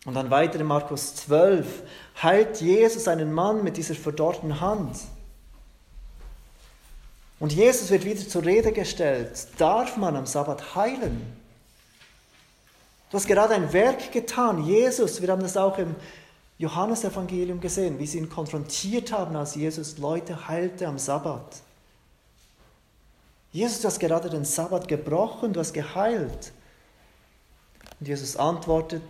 Und 0.04 0.14
dann 0.14 0.30
weiter 0.30 0.60
in 0.60 0.66
Markus 0.66 1.16
12 1.16 1.82
heilt 2.22 2.60
Jesus 2.60 3.08
einen 3.08 3.32
Mann 3.32 3.64
mit 3.64 3.76
dieser 3.76 3.94
verdorrten 3.94 4.60
Hand. 4.60 4.96
Und 7.40 7.52
Jesus 7.52 7.90
wird 7.90 8.04
wieder 8.04 8.26
zur 8.26 8.44
Rede 8.44 8.72
gestellt, 8.72 9.48
darf 9.58 9.96
man 9.96 10.16
am 10.16 10.26
Sabbat 10.26 10.74
heilen? 10.74 11.20
Du 13.10 13.16
hast 13.16 13.26
gerade 13.26 13.54
ein 13.54 13.72
Werk 13.72 14.12
getan. 14.12 14.64
Jesus, 14.64 15.20
wir 15.20 15.28
haben 15.30 15.42
das 15.42 15.56
auch 15.56 15.78
im 15.78 15.94
Johannesevangelium 16.58 17.60
gesehen, 17.60 17.98
wie 17.98 18.06
sie 18.06 18.18
ihn 18.18 18.28
konfrontiert 18.28 19.12
haben, 19.12 19.34
als 19.36 19.54
Jesus 19.54 19.98
Leute 19.98 20.48
heilte 20.48 20.86
am 20.86 20.98
Sabbat. 20.98 21.62
Jesus, 23.52 23.80
du 23.80 23.88
hast 23.88 23.98
gerade 23.98 24.28
den 24.28 24.44
Sabbat 24.44 24.86
gebrochen, 24.88 25.52
du 25.52 25.60
hast 25.60 25.72
geheilt. 25.72 26.52
Und 27.98 28.06
Jesus 28.06 28.36
antwortet, 28.36 29.02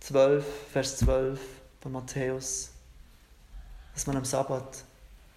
12, 0.00 0.44
Vers 0.72 0.98
12 0.98 1.40
von 1.80 1.92
Matthäus, 1.92 2.70
dass 3.94 4.06
man 4.06 4.16
am 4.16 4.24
Sabbat 4.24 4.84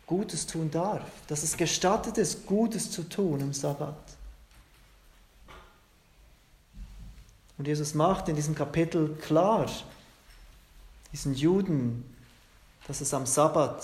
Gutes 0.06 0.46
tun 0.46 0.70
darf, 0.70 1.04
dass 1.28 1.44
es 1.44 1.56
gestattet 1.56 2.18
ist, 2.18 2.46
Gutes 2.46 2.92
zu 2.92 3.04
tun 3.04 3.42
am 3.42 3.54
Sabbat. 3.54 3.96
Und 7.58 7.68
Jesus 7.68 7.94
macht 7.94 8.30
in 8.30 8.36
diesem 8.36 8.56
Kapitel 8.56 9.16
klar, 9.16 9.70
diesen 11.12 11.34
Juden, 11.34 12.16
dass 12.88 13.02
es 13.02 13.14
am 13.14 13.26
Sabbat 13.26 13.84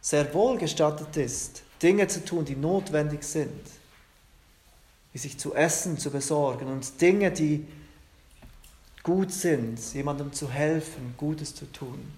sehr 0.00 0.32
wohl 0.32 0.58
gestattet 0.58 1.16
ist, 1.16 1.63
Dinge 1.82 2.08
zu 2.08 2.24
tun, 2.24 2.44
die 2.44 2.56
notwendig 2.56 3.22
sind, 3.24 3.60
wie 5.12 5.18
sich 5.18 5.38
zu 5.38 5.54
essen 5.54 5.98
zu 5.98 6.10
besorgen 6.10 6.68
und 6.68 7.00
Dinge, 7.00 7.30
die 7.30 7.66
gut 9.02 9.32
sind, 9.32 9.78
jemandem 9.92 10.32
zu 10.32 10.50
helfen, 10.50 11.14
Gutes 11.16 11.54
zu 11.54 11.70
tun. 11.70 12.12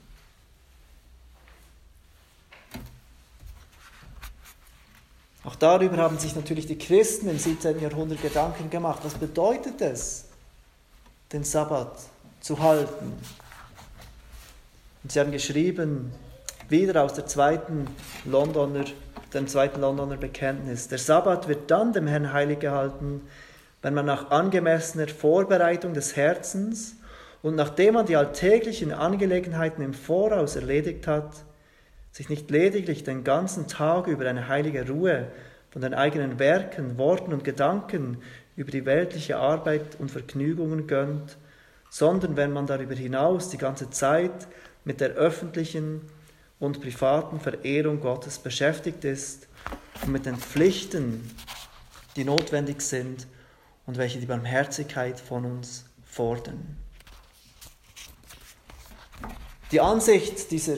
Auch 5.47 5.55
darüber 5.55 5.97
haben 5.99 6.19
sich 6.19 6.35
natürlich 6.35 6.66
die 6.66 6.77
Christen 6.77 7.29
im 7.29 7.38
17. 7.38 7.81
Jahrhundert 7.81 8.21
Gedanken 8.21 8.69
gemacht. 8.69 9.01
Was 9.05 9.14
bedeutet 9.14 9.81
es, 9.81 10.25
den 11.33 11.45
Sabbat 11.45 11.99
zu 12.40 12.59
halten? 12.59 13.12
Und 15.05 15.12
sie 15.12 15.21
haben 15.21 15.31
geschrieben, 15.31 16.12
wieder 16.69 17.05
aus 17.05 17.14
der 17.14 17.27
zweiten 17.27 17.87
Londoner, 18.25 18.87
dem 19.35 19.47
zweiten 19.47 19.81
Londoner 19.81 20.17
Bekenntnis, 20.17 20.89
der 20.89 20.99
Sabbat 20.99 21.49
wird 21.49 21.71
dann 21.71 21.93
dem 21.93 22.07
Herrn 22.07 22.33
heilig 22.33 22.61
gehalten, 22.61 23.23
wenn 23.83 23.95
man 23.95 24.07
nach 24.07 24.31
angemessener 24.31 25.09
Vorbereitung 25.09 25.95
des 25.95 26.17
Herzens 26.17 26.97
und 27.43 27.55
nachdem 27.55 27.95
man 27.95 28.07
die 28.07 28.17
alltäglichen 28.17 28.93
Angelegenheiten 28.93 29.83
im 29.83 29.95
Voraus 29.95 30.57
erledigt 30.57 31.07
hat, 31.07 31.45
sich 32.11 32.29
nicht 32.29 32.51
lediglich 32.51 33.05
den 33.05 33.25
ganzen 33.25 33.69
Tag 33.69 34.07
über 34.07 34.29
eine 34.29 34.49
heilige 34.49 34.89
Ruhe 34.89 35.29
von 35.71 35.83
den 35.83 35.93
eigenen 35.93 36.39
Werken, 36.39 36.97
Worten 36.97 37.33
und 37.33 37.45
Gedanken 37.45 38.19
über 38.57 38.71
die 38.71 38.87
weltliche 38.87 39.37
Arbeit 39.37 39.97
und 39.99 40.11
Vergnügungen 40.11 40.87
gönnt, 40.87 41.37
sondern 41.91 42.37
wenn 42.37 42.53
man 42.53 42.67
darüber 42.67 42.95
hinaus 42.95 43.51
die 43.51 43.59
ganze 43.59 43.91
Zeit 43.91 44.49
mit 44.85 45.01
der 45.01 45.11
öffentlichen 45.11 46.01
und 46.59 46.81
privaten 46.81 47.40
Verehrung 47.40 48.01
Gottes 48.01 48.38
beschäftigt 48.38 49.05
ist 49.05 49.49
und 50.03 50.12
mit 50.12 50.27
den 50.27 50.37
Pflichten, 50.37 51.31
die 52.16 52.25
notwendig 52.25 52.81
sind 52.81 53.27
und 53.87 53.99
welche 53.99 54.19
die 54.19 54.27
Barmherzigkeit 54.27 55.21
von 55.21 55.45
uns 55.45 55.85
fordern. 56.05 56.77
Die 59.73 59.81
Ansicht 59.81 60.51
dieser 60.51 60.77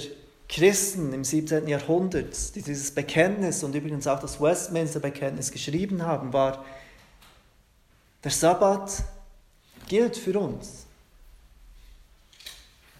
Christen 0.48 1.12
im 1.12 1.24
17. 1.24 1.68
Jahrhundert, 1.68 2.54
die 2.54 2.62
dieses 2.62 2.94
Bekenntnis 2.94 3.62
und 3.62 3.74
übrigens 3.74 4.06
auch 4.06 4.18
das 4.18 4.40
Westminster-Bekenntnis 4.40 5.52
geschrieben 5.52 6.02
haben, 6.02 6.32
war, 6.32 6.64
der 8.24 8.30
Sabbat 8.30 9.04
gilt 9.88 10.16
für 10.16 10.38
uns. 10.38 10.87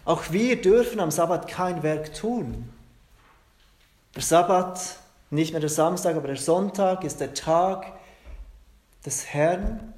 Auch 0.09 0.31
wir 0.31 0.59
dürfen 0.59 0.99
am 1.01 1.11
Sabbat 1.11 1.47
kein 1.47 1.83
Werk 1.83 2.15
tun. 2.15 2.67
Der 4.15 4.23
Sabbat, 4.23 4.97
nicht 5.29 5.51
mehr 5.51 5.59
der 5.61 5.69
Samstag, 5.69 6.15
aber 6.15 6.25
der 6.25 6.35
Sonntag 6.35 7.03
ist 7.03 7.19
der 7.19 7.35
Tag 7.35 7.93
des 9.05 9.27
Herrn. 9.27 9.93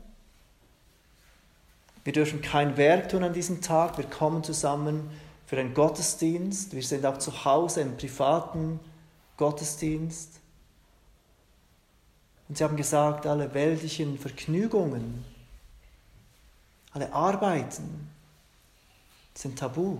Wir 2.03 2.11
dürfen 2.11 2.41
kein 2.41 2.75
Werk 2.75 3.07
tun 3.07 3.23
an 3.23 3.31
diesem 3.31 3.61
Tag. 3.61 3.97
Wir 3.97 4.03
kommen 4.03 4.43
zusammen 4.43 5.09
für 5.45 5.57
einen 5.57 5.73
Gottesdienst. 5.73 6.73
Wir 6.75 6.83
sind 6.83 7.05
auch 7.05 7.17
zu 7.17 7.45
Hause 7.45 7.79
im 7.79 7.95
privaten 7.95 8.81
Gottesdienst. 9.37 10.41
Und 12.49 12.57
sie 12.57 12.65
haben 12.65 12.75
gesagt, 12.75 13.25
alle 13.25 13.53
weltlichen 13.53 14.19
Vergnügungen, 14.19 15.23
alle 16.91 17.13
Arbeiten 17.13 18.10
sind 19.33 19.59
tabu. 19.59 19.97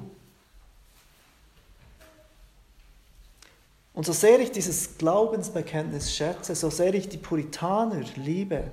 Und 3.94 4.06
so 4.06 4.14
sehr 4.14 4.40
ich 4.40 4.52
dieses 4.52 4.98
Glaubensbekenntnis 4.98 6.16
schätze, 6.16 6.56
so 6.56 6.70
sehr 6.70 6.94
ich 6.94 7.10
die 7.10 7.18
Puritaner 7.18 8.02
liebe, 8.16 8.72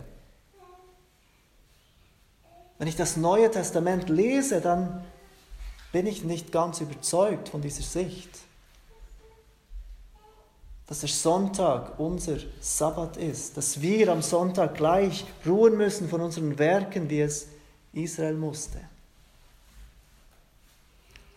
wenn 2.79 2.87
ich 2.87 2.97
das 2.97 3.16
Neue 3.16 3.51
Testament 3.51 4.09
lese, 4.09 4.61
dann 4.61 5.05
bin 5.90 6.07
ich 6.07 6.23
nicht 6.23 6.53
ganz 6.53 6.81
überzeugt 6.81 7.49
von 7.49 7.61
dieser 7.61 7.83
Sicht, 7.83 8.31
dass 10.87 11.01
der 11.01 11.09
Sonntag 11.09 11.99
unser 11.99 12.37
Sabbat 12.61 13.16
ist, 13.16 13.57
dass 13.57 13.81
wir 13.83 14.11
am 14.11 14.23
Sonntag 14.23 14.77
gleich 14.77 15.25
ruhen 15.44 15.77
müssen 15.77 16.09
von 16.09 16.21
unseren 16.21 16.59
Werken, 16.59 17.11
wie 17.11 17.21
es 17.21 17.49
Israel 17.92 18.35
musste. 18.35 18.79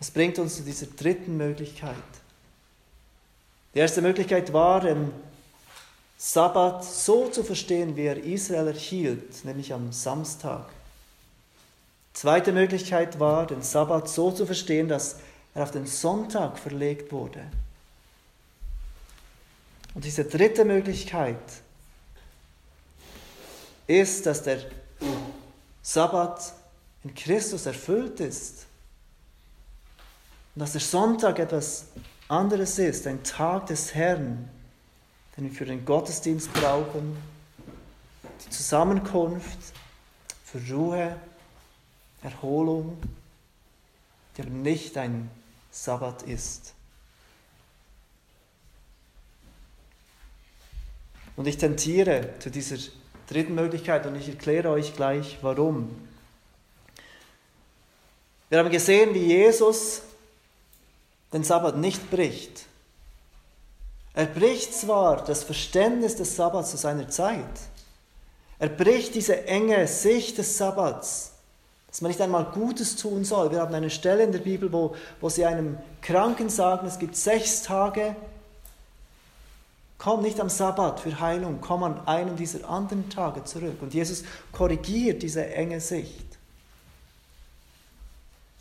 Das 0.02 0.10
bringt 0.10 0.36
uns 0.40 0.56
zu 0.56 0.62
dieser 0.62 0.86
dritten 0.86 1.36
Möglichkeit. 1.36 1.94
Die 3.72 3.78
erste 3.78 4.02
Möglichkeit 4.02 4.52
war, 4.52 4.80
den 4.80 5.12
Sabbat 6.18 6.84
so 6.84 7.28
zu 7.28 7.44
verstehen, 7.44 7.94
wie 7.94 8.06
er 8.06 8.16
Israel 8.16 8.66
erhielt, 8.66 9.44
nämlich 9.44 9.72
am 9.72 9.92
Samstag. 9.92 10.68
Zweite 12.14 12.50
Möglichkeit 12.50 13.20
war, 13.20 13.46
den 13.46 13.62
Sabbat 13.62 14.08
so 14.08 14.32
zu 14.32 14.44
verstehen, 14.44 14.88
dass 14.88 15.18
er 15.54 15.62
auf 15.62 15.70
den 15.70 15.86
Sonntag 15.86 16.58
verlegt 16.58 17.12
wurde. 17.12 17.46
Und 19.94 20.04
diese 20.04 20.24
dritte 20.24 20.64
Möglichkeit 20.64 21.38
ist, 23.86 24.26
dass 24.26 24.42
der 24.42 24.58
Sabbat 25.80 26.54
in 27.04 27.14
Christus 27.14 27.66
erfüllt 27.66 28.18
ist. 28.18 28.66
Und 30.54 30.60
dass 30.60 30.72
der 30.72 30.80
Sonntag 30.80 31.38
etwas 31.38 31.86
anderes 32.28 32.78
ist, 32.78 33.06
ein 33.06 33.22
Tag 33.22 33.66
des 33.66 33.94
Herrn, 33.94 34.48
den 35.36 35.44
wir 35.44 35.52
für 35.52 35.64
den 35.64 35.84
Gottesdienst 35.84 36.52
brauchen, 36.52 37.16
die 38.44 38.50
Zusammenkunft, 38.50 39.58
für 40.44 40.60
Ruhe 40.70 41.16
Erholung, 42.22 42.98
aber 44.38 44.48
nicht 44.48 44.96
ein 44.96 45.30
Sabbat 45.70 46.22
ist. 46.22 46.74
Und 51.36 51.46
ich 51.46 51.56
tentiere 51.56 52.34
zu 52.38 52.50
dieser 52.50 52.76
dritten 53.26 53.54
Möglichkeit 53.54 54.06
und 54.06 54.16
ich 54.16 54.28
erkläre 54.28 54.70
euch 54.70 54.94
gleich 54.94 55.38
warum. 55.42 55.90
Wir 58.50 58.58
haben 58.58 58.70
gesehen, 58.70 59.14
wie 59.14 59.24
Jesus 59.26 60.02
den 61.32 61.44
Sabbat 61.44 61.76
nicht 61.76 62.10
bricht. 62.10 62.66
Er 64.14 64.26
bricht 64.26 64.74
zwar 64.74 65.24
das 65.24 65.42
Verständnis 65.42 66.16
des 66.16 66.36
Sabbats 66.36 66.70
zu 66.70 66.76
seiner 66.76 67.08
Zeit, 67.08 67.46
er 68.58 68.68
bricht 68.68 69.16
diese 69.16 69.46
enge 69.46 69.88
Sicht 69.88 70.38
des 70.38 70.56
Sabbats, 70.56 71.32
dass 71.88 72.00
man 72.00 72.10
nicht 72.10 72.20
einmal 72.20 72.44
Gutes 72.44 72.94
tun 72.94 73.24
soll. 73.24 73.50
Wir 73.50 73.60
haben 73.60 73.74
eine 73.74 73.90
Stelle 73.90 74.22
in 74.22 74.30
der 74.30 74.38
Bibel, 74.38 74.72
wo, 74.72 74.94
wo 75.20 75.28
sie 75.28 75.44
einem 75.44 75.78
Kranken 76.00 76.48
sagen, 76.48 76.86
es 76.86 77.00
gibt 77.00 77.16
sechs 77.16 77.62
Tage, 77.62 78.14
komm 79.98 80.22
nicht 80.22 80.38
am 80.38 80.48
Sabbat 80.48 81.00
für 81.00 81.18
Heilung, 81.18 81.58
komm 81.60 81.82
an 81.82 82.06
einem 82.06 82.36
dieser 82.36 82.68
anderen 82.70 83.10
Tage 83.10 83.42
zurück. 83.42 83.82
Und 83.82 83.94
Jesus 83.94 84.22
korrigiert 84.52 85.24
diese 85.24 85.44
enge 85.44 85.80
Sicht. 85.80 86.26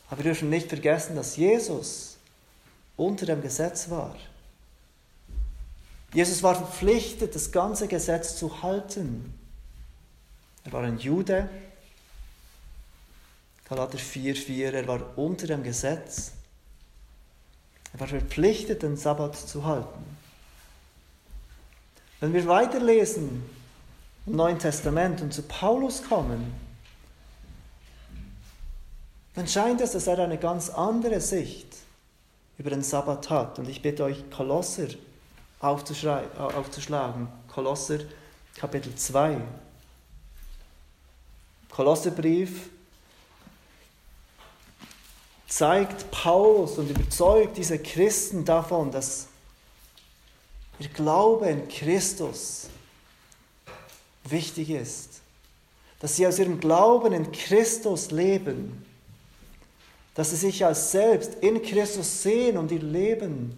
Aber 0.09 0.17
wir 0.23 0.31
dürfen 0.31 0.49
nicht 0.49 0.67
vergessen, 0.67 1.15
dass 1.15 1.37
Jesus 1.37 2.10
unter 3.01 3.25
dem 3.25 3.41
Gesetz 3.41 3.89
war. 3.89 4.15
Jesus 6.13 6.43
war 6.43 6.55
verpflichtet, 6.55 7.33
das 7.33 7.51
ganze 7.51 7.87
Gesetz 7.87 8.35
zu 8.35 8.61
halten. 8.61 9.33
Er 10.63 10.71
war 10.73 10.83
ein 10.83 10.99
Jude, 10.99 11.49
Galater 13.67 13.97
4,4, 13.97 14.71
er 14.71 14.87
war 14.87 15.17
unter 15.17 15.47
dem 15.47 15.63
Gesetz. 15.63 16.33
Er 17.93 18.01
war 18.01 18.07
verpflichtet, 18.07 18.83
den 18.83 18.97
Sabbat 18.97 19.35
zu 19.35 19.65
halten. 19.65 20.03
Wenn 22.19 22.33
wir 22.33 22.45
weiterlesen 22.45 23.43
im 24.27 24.35
Neuen 24.35 24.59
Testament 24.59 25.21
und 25.21 25.33
zu 25.33 25.41
Paulus 25.43 26.03
kommen, 26.03 26.53
dann 29.33 29.47
scheint 29.47 29.81
es, 29.81 29.93
dass 29.93 30.07
er 30.07 30.19
eine 30.19 30.37
ganz 30.37 30.69
andere 30.69 31.19
Sicht 31.21 31.71
über 32.57 32.69
den 32.69 32.83
Sabbat 32.83 33.29
hat. 33.29 33.59
Und 33.59 33.67
ich 33.69 33.81
bitte 33.81 34.03
euch, 34.03 34.29
Kolosser 34.29 34.87
aufzuschlagen. 35.59 37.27
Kolosser 37.47 37.99
Kapitel 38.55 38.95
2. 38.95 39.37
Kolosserbrief 41.69 42.69
zeigt 45.47 46.09
Paulus 46.11 46.77
und 46.77 46.89
überzeugt 46.89 47.57
diese 47.57 47.79
Christen 47.79 48.45
davon, 48.45 48.91
dass 48.91 49.27
ihr 50.79 50.89
Glaube 50.89 51.49
in 51.49 51.67
Christus 51.67 52.67
wichtig 54.23 54.69
ist. 54.69 55.21
Dass 55.99 56.15
sie 56.15 56.25
aus 56.25 56.39
ihrem 56.39 56.59
Glauben 56.59 57.13
in 57.13 57.31
Christus 57.31 58.11
leben. 58.11 58.85
Dass 60.15 60.31
sie 60.31 60.35
sich 60.35 60.65
als 60.65 60.91
selbst 60.91 61.35
in 61.41 61.61
Christus 61.61 62.23
sehen 62.23 62.57
und 62.57 62.71
ihr 62.71 62.81
Leben 62.81 63.57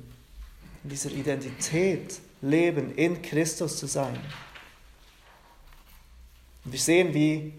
in 0.84 0.90
dieser 0.90 1.12
Identität 1.12 2.20
leben, 2.42 2.94
in 2.96 3.22
Christus 3.22 3.78
zu 3.78 3.88
sein. 3.88 4.20
Und 6.66 6.72
wir 6.72 6.80
sehen, 6.80 7.14
wie 7.14 7.54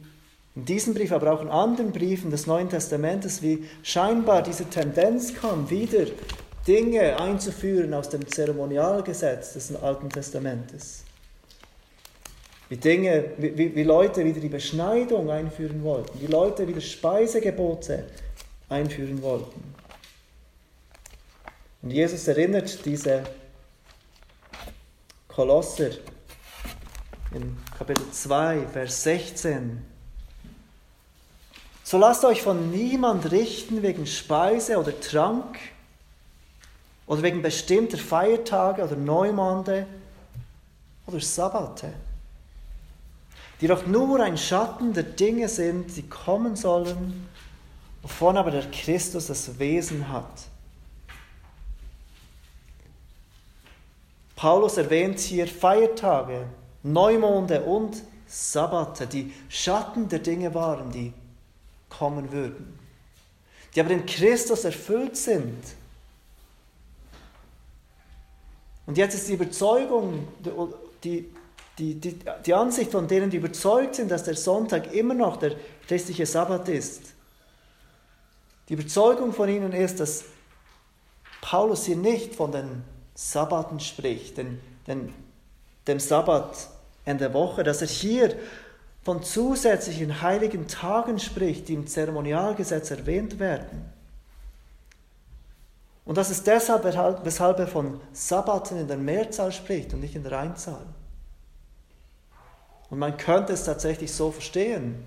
in 0.54 0.64
diesem 0.64 0.94
Brief, 0.94 1.11
aber 1.11 1.33
auch 1.33 1.42
in 1.42 1.48
anderen 1.48 1.90
Briefen 1.90 2.30
des 2.30 2.46
Neuen 2.46 2.68
Testamentes, 2.68 3.42
wie 3.42 3.64
scheinbar 3.83 4.42
diese 4.42 4.66
Tendenz 4.66 5.35
kam, 5.35 5.68
wieder 5.68 6.07
Dinge 6.66 7.20
einzuführen 7.20 7.92
aus 7.92 8.09
dem 8.09 8.26
Zeremonialgesetz 8.26 9.54
des 9.54 9.74
Alten 9.74 10.09
Testamentes. 10.09 11.02
Wie 12.68 12.76
Dinge, 12.76 13.24
wie, 13.37 13.74
wie 13.74 13.83
Leute 13.83 14.24
wieder 14.24 14.40
die 14.40 14.48
Beschneidung 14.48 15.30
einführen 15.30 15.83
wollten, 15.83 16.20
wie 16.20 16.26
Leute 16.26 16.66
wieder 16.66 16.80
Speisegebote 16.80 18.04
einführen 18.68 19.22
wollten. 19.22 19.74
Und 21.83 21.90
Jesus 21.90 22.27
erinnert 22.29 22.85
diese 22.85 23.24
Kolosser 25.29 25.90
in 27.33 27.57
Kapitel 27.77 28.11
2, 28.11 28.66
Vers 28.72 29.03
16. 29.03 29.85
So 31.83 31.98
lasst 31.98 32.24
euch 32.24 32.40
von 32.40 32.70
niemand 32.70 33.31
richten 33.31 33.83
wegen 33.83 34.07
Speise 34.07 34.79
oder 34.79 34.98
Trank 34.98 35.59
oder 37.07 37.22
wegen 37.22 37.42
bestimmter 37.42 37.98
Feiertage 37.98 38.83
oder 38.85 38.96
Neumonde 38.96 39.87
oder 41.07 41.20
Sabbate, 41.20 41.92
die 43.61 43.66
doch 43.66 43.87
nur 43.87 44.20
ein 44.20 44.38
Schatten 44.38 44.94
der 44.94 45.03
Dinge 45.03 45.48
sind, 45.48 45.94
die 45.96 46.09
kommen 46.09 46.57
sollen, 46.57 47.29
wovon 48.05 48.37
aber 48.37 48.51
der 48.51 48.71
Christus 48.71 49.29
das 49.29 49.59
Wesen 49.59 50.11
hat. 50.11 50.29
Paulus 54.37 54.77
erwähnt 54.77 55.19
hier 55.21 55.49
Feiertage, 55.49 56.47
Neumonde 56.83 57.62
und 57.62 58.03
Sabbate, 58.27 59.07
die 59.07 59.33
Schatten 59.49 60.09
der 60.11 60.19
Dinge 60.19 60.55
waren, 60.55 60.90
die 60.90 61.14
kommen 61.88 62.31
würden, 62.31 62.79
die 63.75 63.81
aber 63.81 63.90
in 63.90 64.05
Christus 64.05 64.64
erfüllt 64.64 65.17
sind. 65.17 65.64
Und 68.85 68.99
jetzt 68.99 69.14
ist 69.14 69.29
die 69.29 69.33
Überzeugung, 69.33 70.29
die, 71.03 71.25
die, 71.79 71.95
die, 71.95 72.19
die 72.45 72.55
Ansicht 72.55 72.90
von 72.90 73.09
denen, 73.09 73.31
die 73.31 73.38
überzeugt 73.38 73.95
sind, 73.95 74.11
dass 74.11 74.25
der 74.25 74.37
Sonntag 74.37 74.93
immer 74.93 75.14
noch 75.14 75.38
der 75.38 75.57
christliche 75.87 76.27
Sabbat 76.27 76.69
ist. 76.69 77.13
Die 78.68 78.74
Überzeugung 78.74 79.33
von 79.33 79.48
ihnen 79.48 79.72
ist, 79.72 80.00
dass 80.00 80.24
Paulus 81.40 81.85
hier 81.85 81.96
nicht 81.96 82.35
von 82.35 82.53
den 82.53 82.85
Sabbaten 83.14 83.81
spricht, 83.81 84.38
den, 84.38 84.61
den, 84.87 85.12
dem 85.87 86.00
Sabbat 86.00 86.68
in 87.05 87.18
der 87.18 87.35
Woche, 87.35 87.62
dass 87.62 87.83
er 87.83 87.88
hier 87.88 88.35
von 89.03 89.22
zusätzlichen 89.22 90.22
heiligen 90.22 90.66
Tagen 90.66 91.18
spricht, 91.18 91.68
die 91.68 91.74
im 91.74 91.87
Zeremonialgesetz 91.87 92.90
erwähnt 92.90 93.38
werden. 93.38 93.92
Und 96.07 96.16
das 96.16 96.31
ist 96.31 96.46
deshalb, 96.46 96.85
weshalb 96.85 97.59
er 97.59 97.66
von 97.66 98.00
Sabbaten 98.12 98.79
in 98.79 98.88
der 98.88 98.96
Mehrzahl 98.96 99.53
spricht 99.53 99.92
und 99.92 100.00
nicht 100.00 100.16
in 100.16 100.22
der 100.22 100.38
Einzahl. 100.38 100.87
Und 102.90 102.98
man 102.98 103.16
könnte 103.16 103.53
es 103.53 103.64
tatsächlich 103.64 104.12
so 104.12 104.31
verstehen, 104.31 105.05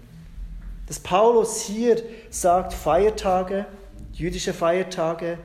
dass 0.87 0.99
Paulus 0.99 1.61
hier 1.61 2.01
sagt, 2.29 2.73
Feiertage, 2.73 3.65
jüdische 4.13 4.53
Feiertage, 4.53 5.37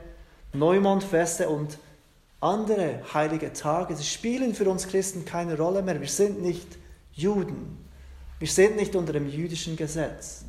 Neumondfeste 0.53 1.49
und 1.49 1.77
andere 2.39 3.01
heilige 3.13 3.53
Tage, 3.53 3.95
sie 3.95 4.03
spielen 4.03 4.53
für 4.55 4.69
uns 4.69 4.87
Christen 4.87 5.25
keine 5.25 5.57
Rolle 5.57 5.81
mehr. 5.81 5.99
Wir 5.99 6.09
sind 6.09 6.41
nicht 6.41 6.77
Juden. 7.13 7.77
Wir 8.39 8.47
sind 8.47 8.75
nicht 8.75 8.95
unter 8.95 9.13
dem 9.13 9.29
jüdischen 9.29 9.77
Gesetz. 9.77 10.43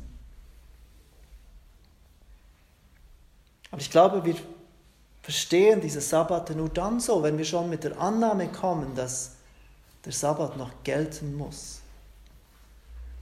Aber 3.71 3.81
ich 3.81 3.91
glaube, 3.91 4.23
wir 4.23 4.35
verstehen 5.21 5.81
diese 5.81 6.01
Sabbate 6.01 6.55
nur 6.55 6.69
dann 6.69 6.99
so, 6.99 7.23
wenn 7.23 7.37
wir 7.37 7.45
schon 7.45 7.69
mit 7.69 7.83
der 7.83 7.99
Annahme 7.99 8.47
kommen, 8.47 8.95
dass 8.95 9.35
der 10.05 10.13
Sabbat 10.13 10.55
noch 10.57 10.71
gelten 10.83 11.35
muss. 11.35 11.81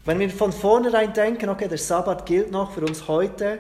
Wenn 0.06 0.20
wir 0.20 0.30
von 0.30 0.52
vornherein 0.52 1.14
denken, 1.14 1.50
okay, 1.50 1.68
der 1.68 1.78
Sabbat 1.78 2.26
gilt 2.26 2.52
noch 2.52 2.72
für 2.72 2.82
uns 2.82 3.08
heute, 3.08 3.60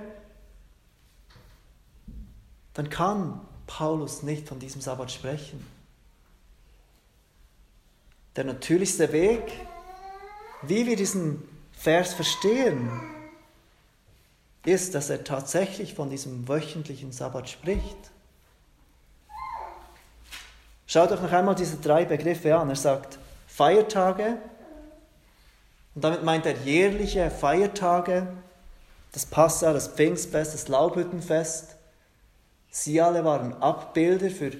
dann 2.74 2.90
kann 2.90 3.40
Paulus 3.66 4.24
nicht 4.24 4.48
von 4.48 4.60
diesem 4.60 4.82
Sabbat 4.82 5.12
sprechen. 5.12 5.66
Der 8.36 8.44
natürlichste 8.44 9.12
Weg, 9.14 9.44
wie 10.64 10.86
wir 10.86 10.96
diesen 10.96 11.48
Vers 11.72 12.14
verstehen, 12.14 12.90
ist, 14.66 14.96
dass 14.96 15.10
er 15.10 15.24
tatsächlich 15.24 15.94
von 15.94 16.10
diesem 16.10 16.48
wöchentlichen 16.48 17.12
Sabbat 17.12 17.50
spricht. 17.50 18.12
Schaut 20.88 21.12
euch 21.12 21.22
noch 21.22 21.32
einmal 21.32 21.56
diese 21.56 21.78
drei 21.78 22.06
Begriffe 22.06 22.56
an. 22.56 22.70
Er 22.70 22.76
sagt 22.76 23.18
Feiertage, 23.48 24.38
und 25.96 26.04
damit 26.04 26.24
meint 26.24 26.46
er 26.46 26.58
jährliche 26.58 27.30
Feiertage, 27.30 28.28
das 29.12 29.26
Passa, 29.26 29.74
das 29.74 29.90
Pfingstfest, 29.90 30.54
das 30.54 30.68
Laubhüttenfest, 30.68 31.76
Sie 32.76 33.00
alle 33.00 33.24
waren 33.24 33.54
Abbilder 33.62 34.32
für 34.32 34.52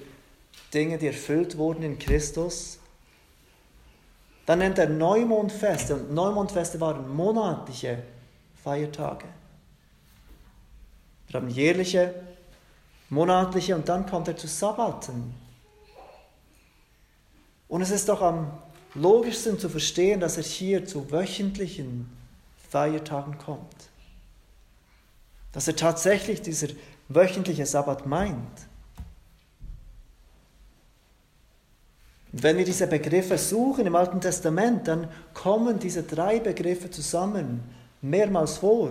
Dinge, 0.72 0.98
die 0.98 1.08
erfüllt 1.08 1.58
wurden 1.58 1.82
in 1.82 1.98
Christus. 1.98 2.78
Dann 4.46 4.60
nennt 4.60 4.78
er 4.78 4.88
Neumondfeste 4.88 5.96
und 5.96 6.14
Neumondfeste 6.14 6.80
waren 6.80 7.08
monatliche 7.08 8.04
Feiertage. 8.62 9.26
Wir 11.26 11.40
haben 11.40 11.48
jährliche, 11.48 12.14
monatliche 13.10 13.74
und 13.74 13.88
dann 13.88 14.06
kommt 14.06 14.28
er 14.28 14.36
zu 14.36 14.46
Sabbaten. 14.46 15.34
Und 17.66 17.82
es 17.82 17.90
ist 17.90 18.08
doch 18.08 18.22
am 18.22 18.52
logischsten 18.94 19.58
zu 19.58 19.68
verstehen, 19.68 20.20
dass 20.20 20.36
er 20.36 20.42
hier 20.42 20.86
zu 20.86 21.10
wöchentlichen 21.10 22.08
Feiertagen 22.70 23.38
kommt. 23.38 23.90
Dass 25.52 25.68
er 25.68 25.76
tatsächlich 25.76 26.42
dieser 26.42 26.68
wöchentliche 27.08 27.66
Sabbat 27.66 28.06
meint. 28.06 28.66
Und 32.32 32.42
wenn 32.42 32.56
wir 32.56 32.64
diese 32.64 32.88
Begriffe 32.88 33.38
suchen 33.38 33.86
im 33.86 33.94
Alten 33.94 34.20
Testament, 34.20 34.88
dann 34.88 35.08
kommen 35.34 35.78
diese 35.78 36.02
drei 36.02 36.40
Begriffe 36.40 36.90
zusammen 36.90 37.62
mehrmals 38.00 38.58
vor. 38.58 38.90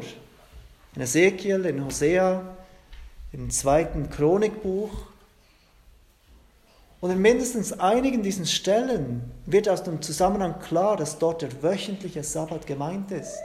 In 0.95 1.01
Ezekiel, 1.01 1.65
in 1.65 1.83
Hosea, 1.83 2.55
im 3.33 3.49
zweiten 3.49 4.09
Chronikbuch. 4.09 5.12
Und 7.03 7.11
in 7.11 7.19
mindestens 7.19 7.73
einigen 7.73 8.23
diesen 8.23 8.45
Stellen 8.45 9.29
wird 9.45 9.67
aus 9.67 9.83
dem 9.83 10.01
Zusammenhang 10.01 10.61
klar, 10.61 10.95
dass 10.95 11.19
dort 11.19 11.41
der 11.41 11.61
wöchentliche 11.61 12.23
Sabbat 12.23 12.65
gemeint 12.65 13.11
ist. 13.11 13.39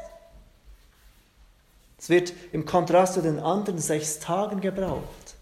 Es 1.99 2.09
wird 2.09 2.33
im 2.53 2.67
Kontrast 2.67 3.15
zu 3.15 3.21
den 3.21 3.41
anderen 3.41 3.81
sechs 3.81 4.21
Tagen 4.21 4.61
gebraucht. 4.61 5.35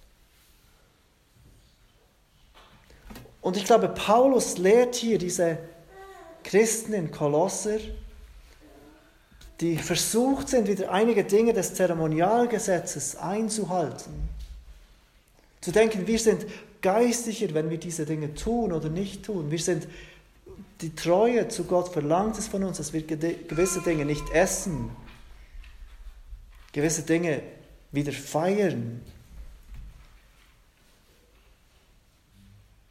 Und 3.42 3.58
ich 3.58 3.66
glaube, 3.66 3.88
Paulus 3.88 4.56
lehrt 4.56 4.94
hier 4.94 5.18
diese 5.18 5.58
Christen 6.42 6.94
in 6.94 7.10
Kolosser, 7.10 7.80
die 9.60 9.76
versucht 9.76 10.48
sind, 10.48 10.68
wieder 10.68 10.90
einige 10.90 11.22
Dinge 11.22 11.52
des 11.52 11.74
Zeremonialgesetzes 11.74 13.16
einzuhalten. 13.16 14.30
Zu 15.60 15.70
denken, 15.70 16.06
wir 16.06 16.18
sind 16.18 16.46
geistlicher, 16.82 17.54
wenn 17.54 17.70
wir 17.70 17.78
diese 17.78 18.06
Dinge 18.06 18.34
tun 18.34 18.72
oder 18.72 18.88
nicht 18.88 19.24
tun. 19.24 19.50
Wir 19.50 19.58
sind, 19.58 19.88
die 20.80 20.94
Treue 20.94 21.48
zu 21.48 21.64
Gott 21.64 21.88
verlangt 21.92 22.38
es 22.38 22.48
von 22.48 22.64
uns, 22.64 22.78
dass 22.78 22.92
wir 22.92 23.02
gewisse 23.02 23.80
Dinge 23.82 24.04
nicht 24.04 24.30
essen 24.30 24.90
gewisse 26.76 27.04
Dinge 27.04 27.42
wieder 27.90 28.12
feiern. 28.12 29.00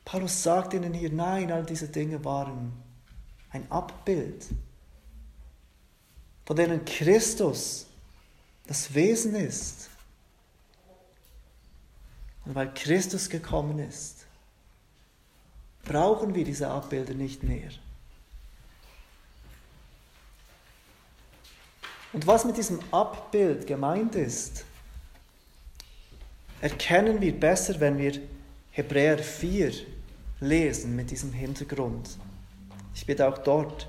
Paulus 0.04 0.42
sagt 0.42 0.74
ihnen 0.74 0.92
hier, 0.92 1.12
nein, 1.12 1.52
all 1.52 1.64
diese 1.64 1.88
Dinge 1.88 2.26
waren 2.26 2.74
ein 3.52 3.72
Abbild, 3.72 4.48
von 6.46 6.56
denen 6.56 6.84
Christus 6.84 7.86
das 8.66 8.92
Wesen 8.92 9.36
ist. 9.36 9.92
Und 12.46 12.56
weil 12.56 12.74
Christus 12.74 13.30
gekommen 13.30 13.80
ist, 13.80 14.26
brauchen 15.84 16.36
wir 16.36 16.44
diese 16.44 16.70
Abbilder 16.70 17.14
nicht 17.14 17.44
mehr. 17.44 17.70
Und 22.14 22.26
was 22.28 22.46
mit 22.46 22.56
diesem 22.58 22.80
Abbild 22.92 23.68
gemeint 23.68 24.16
ist, 24.16 24.64
erkennen 26.62 27.20
wir 27.20 27.38
besser, 27.38 27.80
wenn 27.80 27.98
wir 27.98 28.22
Hebräer 28.72 29.18
4 29.18 29.74
lesen 30.40 30.96
mit 30.96 31.12
diesem 31.12 31.34
Hintergrund. 31.34 32.18
Ich 32.94 33.06
bitte 33.06 33.28
auch 33.28 33.38
dort, 33.38 33.88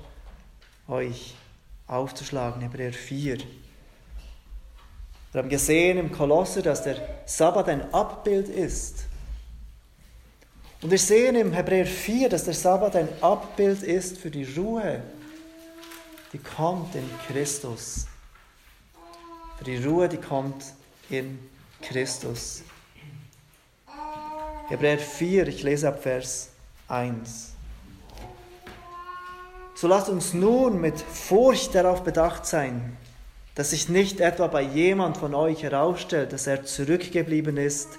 euch 0.87 1.35
aufzuschlagen, 1.87 2.61
Hebräer 2.61 2.93
4. 2.93 3.37
Wir 5.31 5.41
haben 5.41 5.49
gesehen 5.49 5.97
im 5.97 6.11
Kolosser, 6.11 6.61
dass 6.61 6.83
der 6.83 6.97
Sabbat 7.25 7.67
ein 7.69 7.93
Abbild 7.93 8.47
ist. 8.47 9.05
Und 10.81 10.91
wir 10.91 10.99
sehen 10.99 11.35
im 11.35 11.53
Hebräer 11.53 11.85
4, 11.85 12.29
dass 12.29 12.45
der 12.45 12.53
Sabbat 12.53 12.95
ein 12.95 13.09
Abbild 13.21 13.83
ist 13.83 14.17
für 14.17 14.31
die 14.31 14.45
Ruhe, 14.45 15.01
die 16.33 16.37
kommt 16.37 16.95
in 16.95 17.09
Christus. 17.27 18.07
Für 19.57 19.63
die 19.63 19.77
Ruhe, 19.77 20.07
die 20.07 20.17
kommt 20.17 20.63
in 21.09 21.39
Christus. 21.81 22.63
Hebräer 24.69 24.99
4, 24.99 25.47
ich 25.47 25.63
lese 25.63 25.87
ab 25.87 26.03
Vers 26.03 26.49
1. 26.87 27.53
So 29.75 29.87
lasst 29.87 30.09
uns 30.09 30.33
nun 30.33 30.81
mit 30.81 30.99
Furcht 30.99 31.75
darauf 31.75 32.03
bedacht 32.03 32.45
sein, 32.45 32.97
dass 33.57 33.71
sich 33.71 33.89
nicht 33.89 34.21
etwa 34.21 34.45
bei 34.45 34.61
jemand 34.61 35.17
von 35.17 35.33
euch 35.33 35.63
herausstellt, 35.63 36.31
dass 36.31 36.45
er 36.45 36.63
zurückgeblieben 36.63 37.57
ist, 37.57 37.97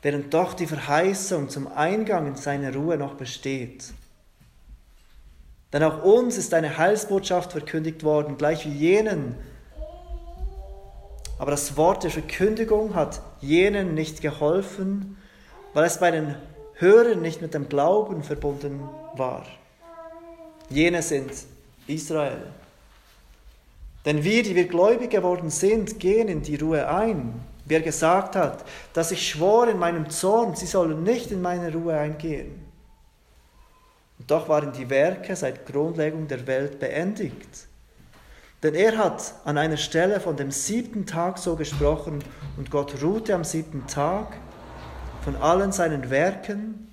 während 0.00 0.32
doch 0.32 0.54
die 0.54 0.66
Verheißung 0.66 1.50
zum 1.50 1.70
Eingang 1.70 2.26
in 2.26 2.34
seine 2.34 2.74
Ruhe 2.74 2.96
noch 2.96 3.12
besteht. 3.12 3.92
Denn 5.70 5.82
auch 5.82 6.02
uns 6.02 6.38
ist 6.38 6.54
eine 6.54 6.78
Heilsbotschaft 6.78 7.52
verkündigt 7.52 8.04
worden, 8.04 8.38
gleich 8.38 8.64
wie 8.64 8.72
jenen. 8.72 9.34
Aber 11.38 11.50
das 11.50 11.76
Wort 11.76 12.02
der 12.02 12.10
Verkündigung 12.10 12.94
hat 12.94 13.20
jenen 13.42 13.92
nicht 13.92 14.22
geholfen, 14.22 15.18
weil 15.74 15.84
es 15.84 16.00
bei 16.00 16.10
den 16.10 16.36
Hörern 16.76 17.20
nicht 17.20 17.42
mit 17.42 17.52
dem 17.52 17.68
Glauben 17.68 18.22
verbunden 18.22 18.80
war. 19.14 19.44
Jene 20.70 21.02
sind 21.02 21.32
Israel. 21.86 22.40
Denn 24.04 24.24
wir, 24.24 24.42
die 24.42 24.54
wir 24.54 24.66
gläubig 24.66 25.10
geworden 25.10 25.50
sind, 25.50 26.00
gehen 26.00 26.28
in 26.28 26.42
die 26.42 26.56
Ruhe 26.56 26.88
ein. 26.88 27.40
Wer 27.66 27.82
gesagt 27.82 28.34
hat, 28.34 28.64
dass 28.94 29.10
ich 29.10 29.28
schwor 29.28 29.68
in 29.68 29.78
meinem 29.78 30.08
Zorn, 30.10 30.56
sie 30.56 30.66
sollen 30.66 31.02
nicht 31.02 31.30
in 31.30 31.42
meine 31.42 31.72
Ruhe 31.72 31.96
eingehen. 31.96 32.66
Und 34.18 34.30
doch 34.30 34.48
waren 34.48 34.72
die 34.72 34.90
Werke 34.90 35.36
seit 35.36 35.66
Grundlegung 35.66 36.26
der 36.28 36.46
Welt 36.46 36.80
beendigt. 36.80 37.68
Denn 38.62 38.74
er 38.74 38.98
hat 38.98 39.34
an 39.44 39.56
einer 39.56 39.76
Stelle 39.76 40.20
von 40.20 40.36
dem 40.36 40.50
siebten 40.50 41.06
Tag 41.06 41.38
so 41.38 41.56
gesprochen 41.56 42.22
und 42.56 42.70
Gott 42.70 43.02
ruhte 43.02 43.34
am 43.34 43.44
siebten 43.44 43.86
Tag 43.86 44.36
von 45.22 45.36
allen 45.36 45.72
seinen 45.72 46.10
Werken. 46.10 46.92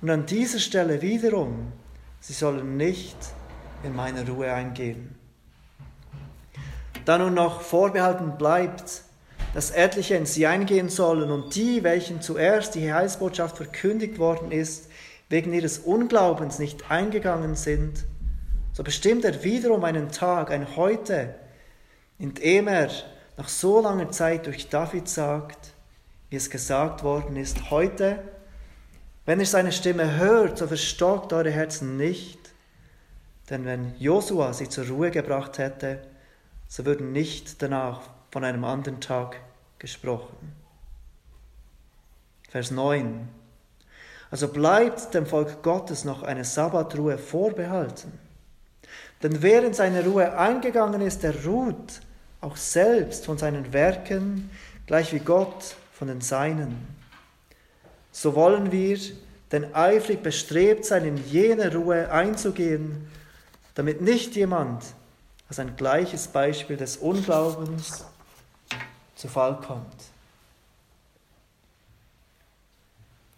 Und 0.00 0.10
an 0.10 0.26
dieser 0.26 0.58
Stelle 0.58 1.02
wiederum, 1.02 1.72
sie 2.20 2.32
sollen 2.32 2.76
nicht 2.76 3.16
in 3.82 3.94
meine 3.94 4.26
Ruhe 4.26 4.52
eingehen. 4.52 5.17
Da 7.08 7.16
nun 7.16 7.32
noch 7.32 7.62
vorbehalten 7.62 8.36
bleibt, 8.36 9.00
dass 9.54 9.70
etliche 9.70 10.14
in 10.16 10.26
sie 10.26 10.46
eingehen 10.46 10.90
sollen 10.90 11.30
und 11.30 11.54
die, 11.54 11.82
welchen 11.82 12.20
zuerst 12.20 12.74
die 12.74 12.92
Heilsbotschaft 12.92 13.56
verkündigt 13.56 14.18
worden 14.18 14.52
ist, 14.52 14.90
wegen 15.30 15.54
ihres 15.54 15.78
Unglaubens 15.78 16.58
nicht 16.58 16.90
eingegangen 16.90 17.54
sind, 17.54 18.04
so 18.74 18.82
bestimmt 18.82 19.24
er 19.24 19.42
wiederum 19.42 19.84
einen 19.84 20.10
Tag, 20.10 20.50
ein 20.50 20.76
Heute, 20.76 21.34
in 22.18 22.34
dem 22.34 22.68
er 22.68 22.90
nach 23.38 23.48
so 23.48 23.80
langer 23.80 24.10
Zeit 24.10 24.44
durch 24.44 24.68
David 24.68 25.08
sagt, 25.08 25.72
wie 26.28 26.36
es 26.36 26.50
gesagt 26.50 27.04
worden 27.04 27.36
ist, 27.36 27.70
heute, 27.70 28.18
wenn 29.24 29.40
ihr 29.40 29.46
seine 29.46 29.72
Stimme 29.72 30.18
hört, 30.18 30.58
so 30.58 30.66
verstockt 30.66 31.32
eure 31.32 31.50
Herzen 31.50 31.96
nicht, 31.96 32.38
denn 33.48 33.64
wenn 33.64 33.94
Josua 33.98 34.52
sie 34.52 34.68
zur 34.68 34.88
Ruhe 34.88 35.10
gebracht 35.10 35.56
hätte, 35.56 36.00
so 36.68 36.84
würden 36.84 37.12
nicht 37.12 37.62
danach 37.62 38.02
von 38.30 38.44
einem 38.44 38.64
anderen 38.64 39.00
Tag 39.00 39.40
gesprochen. 39.78 40.52
Vers 42.50 42.70
9. 42.70 43.28
Also 44.30 44.48
bleibt 44.48 45.14
dem 45.14 45.26
Volk 45.26 45.62
Gottes 45.62 46.04
noch 46.04 46.22
eine 46.22 46.44
Sabbatruhe 46.44 47.16
vorbehalten. 47.16 48.12
Denn 49.22 49.42
wer 49.42 49.64
in 49.64 49.72
seine 49.72 50.04
Ruhe 50.04 50.38
eingegangen 50.38 51.00
ist, 51.00 51.22
der 51.22 51.44
ruht 51.44 52.00
auch 52.40 52.56
selbst 52.56 53.24
von 53.24 53.38
seinen 53.38 53.72
Werken, 53.72 54.50
gleich 54.86 55.12
wie 55.12 55.18
Gott 55.18 55.74
von 55.92 56.08
den 56.08 56.20
Seinen. 56.20 56.86
So 58.12 58.34
wollen 58.34 58.70
wir 58.70 58.98
denn 59.50 59.74
eifrig 59.74 60.22
bestrebt 60.22 60.84
sein, 60.84 61.04
in 61.04 61.16
jene 61.16 61.74
Ruhe 61.74 62.12
einzugehen, 62.12 63.10
damit 63.74 64.02
nicht 64.02 64.36
jemand 64.36 64.84
als 65.48 65.58
ein 65.58 65.76
gleiches 65.76 66.28
Beispiel 66.28 66.76
des 66.76 66.98
Unglaubens 66.98 68.04
zu 69.14 69.28
Fall 69.28 69.56
kommt. 69.60 70.04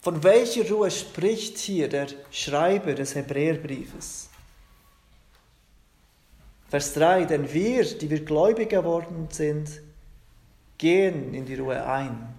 Von 0.01 0.23
welcher 0.23 0.67
Ruhe 0.69 0.89
spricht 0.89 1.57
hier 1.57 1.87
der 1.87 2.07
Schreiber 2.31 2.93
des 2.93 3.15
Hebräerbriefes? 3.15 4.29
Vers 6.69 6.93
3, 6.93 7.25
denn 7.25 7.53
wir, 7.53 7.83
die 7.97 8.09
wir 8.09 8.25
gläubig 8.25 8.69
geworden 8.69 9.27
sind, 9.29 9.69
gehen 10.77 11.33
in 11.33 11.45
die 11.45 11.55
Ruhe 11.55 11.85
ein. 11.85 12.33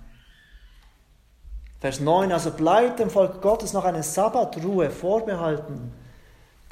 Vers 1.81 2.01
9, 2.01 2.33
also 2.33 2.51
bleibt 2.51 2.99
dem 2.99 3.11
Volk 3.11 3.41
Gottes 3.43 3.73
noch 3.73 3.85
eine 3.85 4.03
Sabbatruhe 4.03 4.91
vorbehalten, 4.91 5.93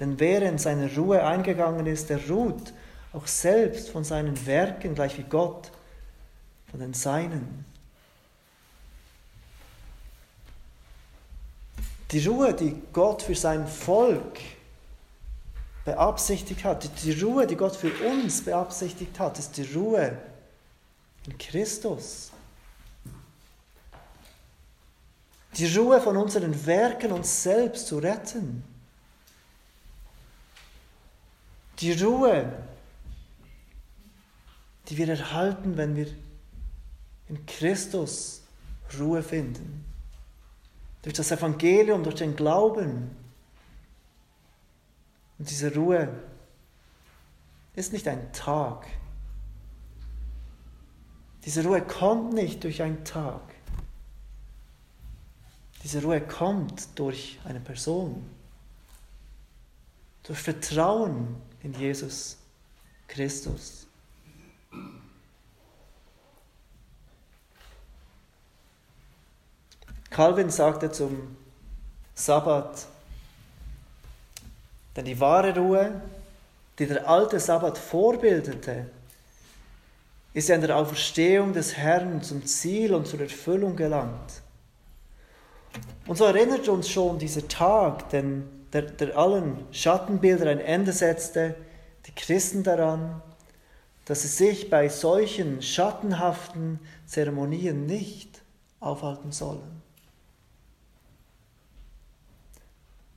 denn 0.01 0.19
wer 0.19 0.43
in 0.43 0.59
seine 0.59 0.95
Ruhe 0.97 1.25
eingegangen 1.25 1.87
ist, 1.87 2.11
der 2.11 2.29
ruht 2.29 2.73
auch 3.13 3.27
selbst 3.27 3.91
von 3.91 4.05
seinen 4.05 4.47
Werken, 4.47 4.95
gleich 4.95 5.19
wie 5.19 5.25
Gott 5.25 5.71
von 6.71 6.81
den 6.81 6.95
Seinen. 6.95 7.65
Die 12.11 12.27
Ruhe, 12.27 12.55
die 12.55 12.81
Gott 12.93 13.23
für 13.23 13.35
sein 13.35 13.67
Volk 13.67 14.39
beabsichtigt 15.85 16.65
hat, 16.65 17.03
die 17.03 17.13
Ruhe, 17.21 17.47
die 17.47 17.57
Gott 17.57 17.77
für 17.77 17.93
uns 18.05 18.45
beabsichtigt 18.45 19.19
hat, 19.19 19.39
ist 19.39 19.57
die 19.57 19.73
Ruhe 19.73 20.17
in 21.27 21.39
Christus. 21.39 22.31
Die 25.57 25.77
Ruhe 25.77 26.01
von 26.01 26.17
unseren 26.17 26.67
Werken, 26.67 27.13
uns 27.13 27.43
selbst 27.43 27.89
zu 27.89 27.99
retten. 27.99 28.63
Die 31.81 31.93
Ruhe, 31.93 32.53
die 34.91 34.99
wir 34.99 35.09
erhalten, 35.09 35.77
wenn 35.77 35.95
wir 35.95 36.09
in 37.29 37.47
Christus 37.47 38.43
Ruhe 38.99 39.23
finden. 39.23 39.85
Durch 41.03 41.15
das 41.15 41.31
Evangelium, 41.31 42.03
durch 42.03 42.17
den 42.17 42.35
Glauben. 42.35 43.17
Und 45.39 45.49
diese 45.49 45.73
Ruhe 45.75 46.13
ist 47.75 47.93
nicht 47.93 48.09
ein 48.09 48.33
Tag. 48.33 48.89
Diese 51.45 51.65
Ruhe 51.65 51.81
kommt 51.81 52.35
nicht 52.35 52.63
durch 52.65 52.83
einen 52.83 53.05
Tag. 53.05 53.43
Diese 55.85 56.03
Ruhe 56.03 56.21
kommt 56.21 56.99
durch 56.99 57.39
eine 57.45 57.61
Person, 57.61 58.29
durch 60.25 60.39
Vertrauen 60.41 61.37
in 61.63 61.73
Jesus 61.73 62.37
Christus. 63.09 63.87
Calvin 70.21 70.51
sagte 70.51 70.93
zum 70.93 71.35
Sabbat, 72.15 72.87
denn 74.95 75.07
die 75.07 75.19
wahre 75.19 75.57
Ruhe, 75.57 76.03
die 76.79 76.87
der 76.87 77.09
alte 77.09 77.41
Sabbat 77.41 77.79
vorbildete, 77.79 78.85
ist 80.35 80.51
ja 80.51 80.57
in 80.57 80.61
der 80.61 80.77
Auferstehung 80.77 81.55
des 81.55 81.75
Herrn 81.75 82.21
zum 82.21 82.45
Ziel 82.45 82.93
und 82.93 83.07
zur 83.07 83.21
Erfüllung 83.21 83.77
gelangt. 83.77 84.43
Und 86.07 86.19
so 86.19 86.27
erinnert 86.27 86.69
uns 86.69 86.91
schon 86.91 87.19
dieser 87.19 87.49
Tag, 87.49 88.11
denn 88.11 88.47
der, 88.75 88.83
der 88.83 89.17
allen 89.17 89.65
Schattenbildern 89.73 90.49
ein 90.49 90.61
Ende 90.61 90.93
setzte, 90.93 91.55
die 92.05 92.15
Christen 92.15 92.63
daran, 92.63 93.23
dass 94.05 94.21
sie 94.21 94.29
sich 94.29 94.69
bei 94.69 94.91
solchen 94.91 95.63
schattenhaften 95.63 96.79
Zeremonien 97.07 97.87
nicht 97.87 98.43
aufhalten 98.81 99.33
sollen. 99.33 99.80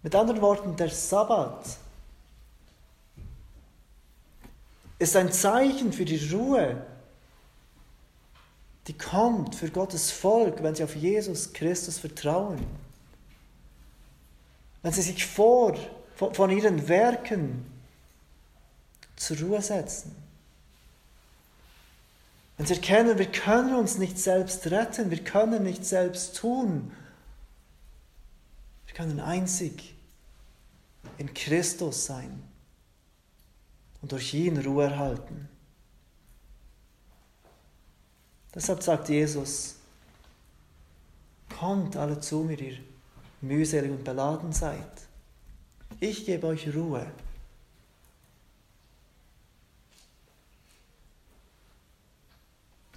Mit 0.04 0.14
anderen 0.16 0.42
Worten, 0.42 0.76
der 0.76 0.90
Sabbat 0.90 1.78
ist 5.00 5.16
ein 5.16 5.32
Zeichen 5.32 5.94
für 5.94 6.06
die 6.06 6.30
Ruhe, 6.30 6.86
die 8.88 8.98
kommt 8.98 9.56
für 9.56 9.70
Gottes 9.70 10.12
Volk, 10.12 10.62
wenn 10.62 10.76
sie 10.76 10.84
auf 10.84 10.96
Jesus 10.96 11.54
Christus 11.54 12.00
vertrauen. 12.00 12.66
Wenn 14.82 14.92
sie 14.92 15.02
sich 15.02 15.26
vor, 15.26 15.78
von 16.16 16.50
ihren 16.50 16.90
Werken 16.90 17.66
zur 19.16 19.40
Ruhe 19.40 19.62
setzen. 19.62 20.14
Wenn 22.58 22.66
sie 22.66 22.76
erkennen, 22.76 23.18
wir 23.18 23.32
können 23.32 23.76
uns 23.76 23.98
nicht 23.98 24.20
selbst 24.20 24.70
retten, 24.70 25.12
wir 25.12 25.24
können 25.24 25.64
nicht 25.64 25.86
selbst 25.86 26.36
tun. 26.36 26.92
Wir 28.86 28.96
können 28.96 29.22
einzig 29.22 29.93
in 31.24 31.34
Christus 31.34 32.06
sein 32.06 32.44
und 34.02 34.12
durch 34.12 34.34
ihn 34.34 34.58
Ruhe 34.58 34.84
erhalten. 34.84 35.48
Deshalb 38.54 38.84
sagt 38.84 39.08
Jesus, 39.08 39.78
kommt 41.58 41.96
alle 41.96 42.20
zu 42.20 42.40
mir, 42.40 42.60
ihr 42.60 42.78
mühselig 43.40 43.90
und 43.90 44.04
beladen 44.04 44.52
seid. 44.52 44.92
Ich 46.02 46.26
gebe 46.26 46.48
euch 46.48 46.76
Ruhe. 46.76 47.10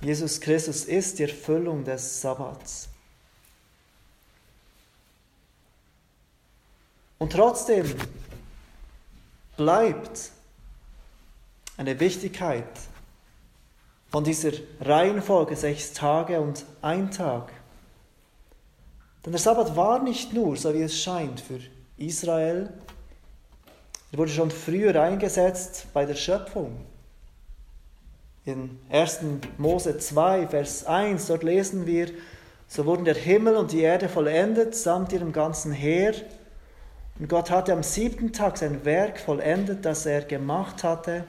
Jesus 0.01 0.41
Christus 0.41 0.85
ist 0.85 1.21
die 1.21 1.23
Erfüllung 1.23 1.85
des 1.85 2.21
Sabbats. 2.21 2.89
Und 7.19 7.33
trotzdem 7.33 7.87
bleibt 9.57 10.31
eine 11.77 11.99
Wichtigkeit 11.99 12.65
von 14.11 14.25
dieser 14.25 14.53
Reihenfolge 14.81 15.57
sechs 15.57 15.93
Tage 15.93 16.41
und 16.41 16.65
ein 16.83 17.11
Tag. 17.11 17.53
Denn 19.25 19.33
der 19.33 19.41
Sabbat 19.41 19.77
war 19.77 20.03
nicht 20.03 20.33
nur, 20.33 20.57
so 20.57 20.73
wie 20.73 20.83
es 20.83 21.01
scheint, 21.01 21.41
für 21.41 21.59
Israel. 21.97 22.73
Er 24.13 24.19
wurde 24.19 24.31
schon 24.31 24.51
früher 24.51 25.01
eingesetzt 25.03 25.89
bei 25.93 26.07
der 26.07 26.15
Schöpfung. 26.15 26.85
In 28.45 28.79
1. 28.91 29.21
Mose 29.59 29.99
2, 29.99 30.47
Vers 30.47 30.87
1, 30.87 31.27
dort 31.27 31.43
lesen 31.43 31.87
wir, 31.87 32.09
so 32.69 32.87
wurden 32.87 33.05
der 33.05 33.17
Himmel 33.17 33.57
und 33.57 33.73
die 33.73 33.81
Erde 33.81 34.09
vollendet 34.09 34.77
samt 34.77 35.13
ihrem 35.13 35.33
ganzen 35.33 35.73
Heer. 35.73 36.15
Und 37.19 37.29
Gott 37.29 37.51
hatte 37.51 37.73
am 37.73 37.83
siebten 37.83 38.33
Tag 38.33 38.59
sein 38.59 38.85
Werk 38.85 39.19
vollendet, 39.19 39.85
das 39.85 40.05
er 40.05 40.23
gemacht 40.23 40.85
hatte. 40.85 41.25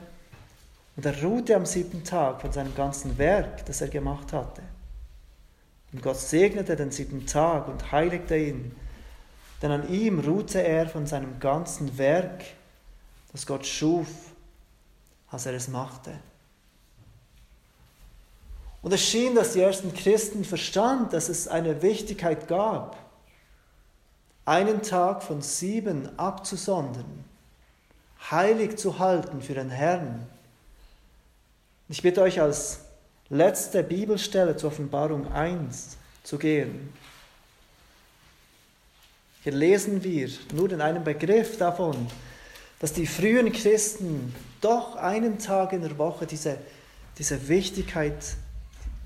Und 0.95 1.05
er 1.05 1.23
ruhte 1.23 1.55
am 1.55 1.65
siebten 1.65 2.03
Tag 2.03 2.41
von 2.41 2.51
seinem 2.51 2.75
ganzen 2.75 3.17
Werk, 3.17 3.65
das 3.65 3.81
er 3.81 3.88
gemacht 3.88 4.33
hatte. 4.33 4.63
Und 5.93 6.01
Gott 6.01 6.17
segnete 6.17 6.75
den 6.75 6.91
siebten 6.91 7.25
Tag 7.25 7.67
und 7.67 7.91
heiligte 7.91 8.35
ihn, 8.35 8.75
denn 9.61 9.71
an 9.71 9.89
ihm 9.89 10.19
ruhte 10.19 10.61
er 10.61 10.88
von 10.88 11.07
seinem 11.07 11.39
ganzen 11.39 11.97
Werk, 11.97 12.43
das 13.31 13.45
Gott 13.45 13.65
schuf, 13.65 14.07
als 15.29 15.45
er 15.45 15.53
es 15.53 15.67
machte. 15.67 16.11
Und 18.81 18.93
es 18.93 19.01
schien, 19.01 19.35
dass 19.35 19.53
die 19.53 19.61
ersten 19.61 19.93
Christen 19.93 20.43
verstanden, 20.43 21.09
dass 21.11 21.29
es 21.29 21.47
eine 21.47 21.81
Wichtigkeit 21.81 22.47
gab, 22.47 22.97
einen 24.47 24.81
Tag 24.81 25.23
von 25.23 25.41
sieben 25.41 26.17
abzusondern, 26.17 27.25
heilig 28.31 28.77
zu 28.77 28.97
halten 28.97 29.41
für 29.41 29.53
den 29.53 29.69
Herrn. 29.69 30.25
Ich 31.89 32.01
bitte 32.01 32.21
euch 32.21 32.39
als 32.39 32.79
letzte 33.27 33.83
Bibelstelle 33.83 34.55
zur 34.55 34.69
Offenbarung 34.69 35.29
1 35.33 35.97
zu 36.23 36.37
gehen. 36.37 36.93
Hier 39.43 39.51
lesen 39.51 40.01
wir 40.01 40.29
nur 40.53 40.71
in 40.71 40.79
einem 40.79 41.03
Begriff 41.03 41.57
davon, 41.57 42.07
dass 42.79 42.93
die 42.93 43.05
frühen 43.05 43.51
Christen 43.51 44.33
doch 44.61 44.95
einen 44.95 45.39
Tag 45.39 45.73
in 45.73 45.81
der 45.81 45.97
Woche 45.97 46.25
diese, 46.25 46.57
diese 47.17 47.49
Wichtigkeit 47.49 48.37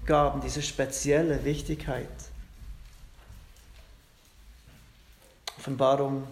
gaben, 0.05 0.39
diese 0.41 0.61
spezielle 0.61 1.43
Wichtigkeit. 1.43 2.30
Offenbarung 5.61 6.23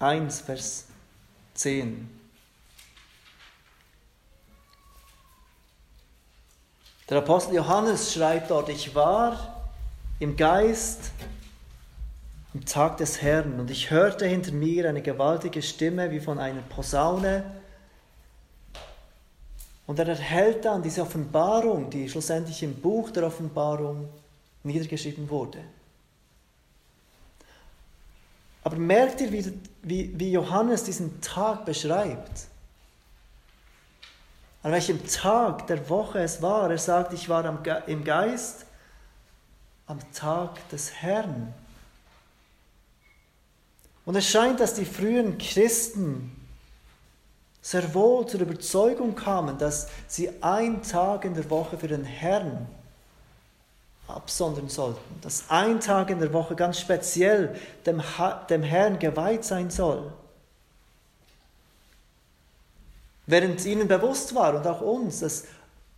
1, 0.00 0.40
Vers 0.40 0.86
10. 1.54 2.10
Der 7.08 7.18
Apostel 7.18 7.54
Johannes 7.54 8.12
schreibt 8.12 8.50
dort, 8.50 8.70
ich 8.70 8.92
war 8.92 9.70
im 10.18 10.36
Geist 10.36 11.12
am 12.54 12.64
Tag 12.64 12.96
des 12.96 13.22
Herrn 13.22 13.60
und 13.60 13.70
ich 13.70 13.92
hörte 13.92 14.26
hinter 14.26 14.50
mir 14.50 14.88
eine 14.88 15.00
gewaltige 15.00 15.62
Stimme 15.62 16.10
wie 16.10 16.18
von 16.18 16.40
einer 16.40 16.62
Posaune. 16.62 17.44
Und 19.86 20.00
er 20.00 20.08
erhält 20.08 20.64
dann 20.64 20.82
diese 20.82 21.02
Offenbarung, 21.02 21.88
die 21.88 22.08
schlussendlich 22.08 22.64
im 22.64 22.74
Buch 22.80 23.12
der 23.12 23.28
Offenbarung 23.28 24.08
niedergeschrieben 24.64 25.30
wurde. 25.30 25.60
Aber 28.62 28.76
merkt 28.76 29.20
ihr, 29.20 29.32
wie, 29.32 29.52
wie, 29.82 30.18
wie 30.18 30.32
Johannes 30.32 30.84
diesen 30.84 31.20
Tag 31.20 31.64
beschreibt? 31.64 32.48
an 34.62 34.72
welchem 34.72 35.06
Tag 35.06 35.66
der 35.66 35.88
Woche 35.88 36.18
es 36.20 36.42
war. 36.42 36.70
Er 36.70 36.78
sagt, 36.78 37.12
ich 37.12 37.28
war 37.28 37.44
im 37.86 38.04
Geist 38.04 38.66
am 39.86 39.98
Tag 40.12 40.68
des 40.70 40.92
Herrn. 40.92 41.54
Und 44.04 44.16
es 44.16 44.28
scheint, 44.28 44.60
dass 44.60 44.74
die 44.74 44.84
frühen 44.84 45.38
Christen 45.38 46.34
sehr 47.62 47.94
wohl 47.94 48.26
zur 48.26 48.40
Überzeugung 48.40 49.14
kamen, 49.14 49.58
dass 49.58 49.88
sie 50.06 50.42
einen 50.42 50.82
Tag 50.82 51.24
in 51.24 51.34
der 51.34 51.48
Woche 51.50 51.76
für 51.76 51.88
den 51.88 52.04
Herrn 52.04 52.66
absondern 54.08 54.68
sollten, 54.68 55.20
dass 55.20 55.44
ein 55.48 55.80
Tag 55.80 56.10
in 56.10 56.18
der 56.18 56.32
Woche 56.32 56.56
ganz 56.56 56.80
speziell 56.80 57.54
dem, 57.84 58.02
dem 58.48 58.62
Herrn 58.62 58.98
geweiht 58.98 59.44
sein 59.44 59.70
soll. 59.70 60.12
Während 63.26 63.64
ihnen 63.66 63.88
bewusst 63.88 64.34
war 64.34 64.54
und 64.54 64.66
auch 64.66 64.80
uns, 64.80 65.20
dass 65.20 65.44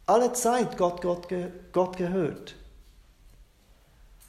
alle 0.06 0.32
Zeit 0.32 0.76
Gott, 0.76 1.00
Gott, 1.00 1.28
Gott 1.72 1.96
gehört. 1.96 2.56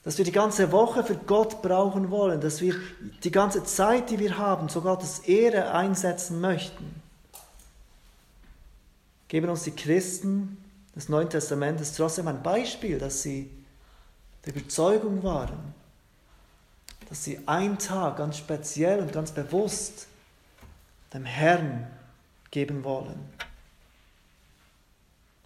Dass 0.04 0.20
wir 0.20 0.26
die 0.26 0.32
ganze 0.32 0.72
Woche 0.72 1.04
für 1.04 1.16
Gott 1.16 1.64
brauchen 1.64 2.12
wollen, 2.12 2.42
dass 2.42 2.62
wir 2.62 2.76
die 3.24 3.32
ganze 3.32 3.64
Zeit, 3.64 4.12
die 4.12 4.20
wir 4.20 4.38
haben, 4.38 4.70
zu 4.70 4.82
Gottes 4.82 5.20
Ehre 5.20 5.72
einsetzen 5.72 6.40
möchten. 6.42 7.02
Geben 9.28 9.50
uns 9.50 9.64
die 9.64 9.72
Christen 9.72 10.58
des 10.96 11.10
Neuen 11.10 11.30
Testamentes 11.30 11.94
trotzdem 11.94 12.28
ein 12.28 12.44
Beispiel, 12.44 13.00
dass 13.00 13.24
sie 13.24 13.50
der 14.46 14.56
Überzeugung 14.56 15.24
waren, 15.24 15.74
dass 17.10 17.24
sie 17.24 17.40
einen 17.48 17.78
Tag 17.78 18.18
ganz 18.18 18.38
speziell 18.38 19.00
und 19.00 19.12
ganz 19.12 19.32
bewusst 19.32 20.08
dem 21.14 21.26
Herrn 21.26 21.88
geben 22.52 22.84
wollen. 22.84 23.20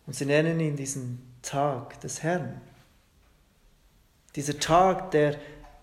Und 0.05 0.15
sie 0.15 0.25
nennen 0.25 0.59
ihn 0.59 0.75
diesen 0.75 1.35
Tag 1.41 1.99
des 2.01 2.21
Herrn. 2.21 2.61
Dieser 4.35 4.59
Tag, 4.59 5.11
der 5.11 5.39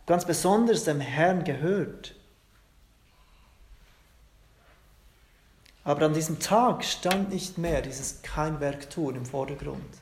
ganz 0.06 0.24
besonders 0.24 0.84
dem 0.84 1.00
Herrn 1.00 1.44
gehört. 1.44 2.14
Aber 5.84 6.06
an 6.06 6.14
diesem 6.14 6.38
Tag 6.38 6.84
stand 6.84 7.30
nicht 7.30 7.58
mehr 7.58 7.82
dieses 7.82 8.22
kein 8.22 8.60
Werk 8.60 8.90
tun 8.90 9.16
im 9.16 9.26
Vordergrund. 9.26 10.01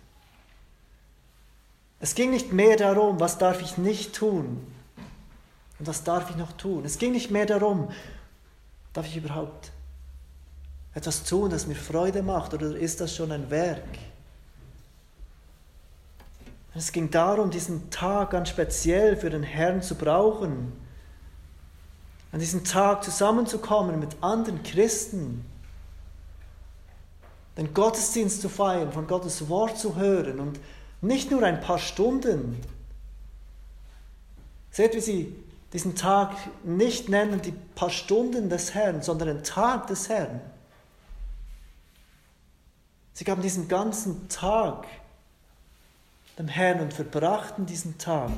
Es 2.00 2.14
ging 2.14 2.30
nicht 2.30 2.52
mehr 2.52 2.76
darum, 2.76 3.20
was 3.20 3.38
darf 3.38 3.60
ich 3.60 3.76
nicht 3.76 4.14
tun 4.14 4.66
und 5.78 5.86
was 5.86 6.02
darf 6.02 6.30
ich 6.30 6.36
noch 6.36 6.52
tun. 6.52 6.84
Es 6.84 6.98
ging 6.98 7.12
nicht 7.12 7.30
mehr 7.30 7.46
darum, 7.46 7.90
darf 8.94 9.06
ich 9.06 9.16
überhaupt 9.16 9.70
etwas 10.94 11.22
tun, 11.22 11.50
das 11.50 11.66
mir 11.66 11.76
Freude 11.76 12.22
macht, 12.22 12.54
oder 12.54 12.74
ist 12.74 13.00
das 13.00 13.14
schon 13.14 13.30
ein 13.30 13.50
Werk, 13.50 13.84
Es 16.74 16.92
ging 16.92 17.10
darum, 17.10 17.50
diesen 17.50 17.90
Tag 17.90 18.30
ganz 18.30 18.48
speziell 18.48 19.16
für 19.16 19.28
den 19.28 19.42
Herrn 19.42 19.82
zu 19.82 19.96
brauchen. 19.96 20.72
An 22.32 22.38
diesem 22.38 22.64
Tag 22.64 23.02
zusammenzukommen 23.02 23.98
mit 23.98 24.16
anderen 24.20 24.62
Christen. 24.62 25.44
Den 27.56 27.74
Gottesdienst 27.74 28.40
zu 28.40 28.48
feiern, 28.48 28.92
von 28.92 29.08
Gottes 29.08 29.48
Wort 29.48 29.78
zu 29.78 29.96
hören 29.96 30.38
und 30.38 30.60
nicht 31.00 31.30
nur 31.30 31.42
ein 31.42 31.60
paar 31.60 31.78
Stunden. 31.78 32.60
Seht, 34.70 34.94
wie 34.94 35.00
sie 35.00 35.34
diesen 35.72 35.94
Tag 35.94 36.36
nicht 36.64 37.08
nennen 37.08 37.42
die 37.42 37.52
paar 37.52 37.90
Stunden 37.90 38.48
des 38.48 38.74
Herrn, 38.74 39.02
sondern 39.02 39.28
den 39.28 39.44
Tag 39.44 39.86
des 39.86 40.08
Herrn. 40.08 40.40
Sie 43.12 43.24
gaben 43.24 43.42
diesen 43.42 43.68
ganzen 43.68 44.28
Tag 44.28 44.86
dem 46.38 46.48
Herrn 46.48 46.80
und 46.80 46.92
verbrachten 46.92 47.66
diesen 47.66 47.98
Tag 47.98 48.30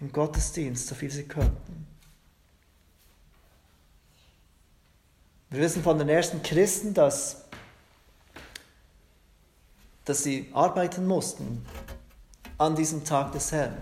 im 0.00 0.12
Gottesdienst, 0.12 0.88
so 0.88 0.94
viel 0.94 1.10
sie 1.10 1.26
konnten. 1.26 1.86
Wir 5.50 5.60
wissen 5.60 5.82
von 5.82 5.98
den 5.98 6.08
ersten 6.08 6.42
Christen, 6.42 6.94
dass, 6.94 7.44
dass 10.10 10.24
sie 10.24 10.50
arbeiten 10.52 11.06
mussten 11.06 11.64
an 12.58 12.74
diesem 12.74 13.04
Tag 13.04 13.30
des 13.30 13.52
Herrn. 13.52 13.76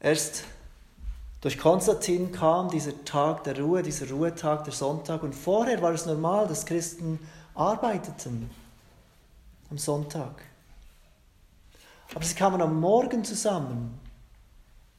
Erst 0.00 0.42
durch 1.40 1.56
Konstantin 1.56 2.32
kam 2.32 2.68
dieser 2.70 3.04
Tag 3.04 3.44
der 3.44 3.56
Ruhe, 3.60 3.84
dieser 3.84 4.10
Ruhetag, 4.10 4.64
der 4.64 4.72
Sonntag. 4.72 5.22
Und 5.22 5.32
vorher 5.32 5.80
war 5.80 5.92
es 5.92 6.06
normal, 6.06 6.48
dass 6.48 6.66
Christen 6.66 7.20
arbeiteten 7.54 8.50
am 9.70 9.78
Sonntag. 9.78 10.42
Aber 12.16 12.24
sie 12.24 12.34
kamen 12.34 12.60
am 12.60 12.80
Morgen 12.80 13.24
zusammen, 13.24 13.96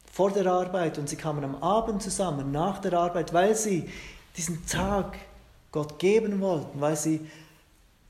vor 0.09 0.31
der 0.31 0.45
Arbeit, 0.47 0.97
und 0.97 1.09
sie 1.09 1.17
kamen 1.17 1.43
am 1.43 1.61
Abend 1.61 2.01
zusammen, 2.01 2.53
nach 2.53 2.79
der 2.79 2.93
Arbeit, 2.93 3.33
weil 3.33 3.57
sie 3.57 3.89
diesen 4.37 4.65
Tag 4.65 5.17
Gott 5.73 5.99
geben 5.99 6.39
wollten, 6.39 6.79
weil 6.79 6.95
sie 6.95 7.29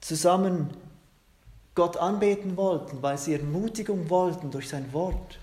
zusammen 0.04 0.70
Gott 1.76 1.98
anbeten 1.98 2.58
wollten, 2.58 3.02
weil 3.02 3.18
sie 3.18 3.34
Ermutigung 3.34 4.10
wollten 4.10 4.52
durch 4.52 4.70
sein 4.70 4.92
Wort. 4.94 5.40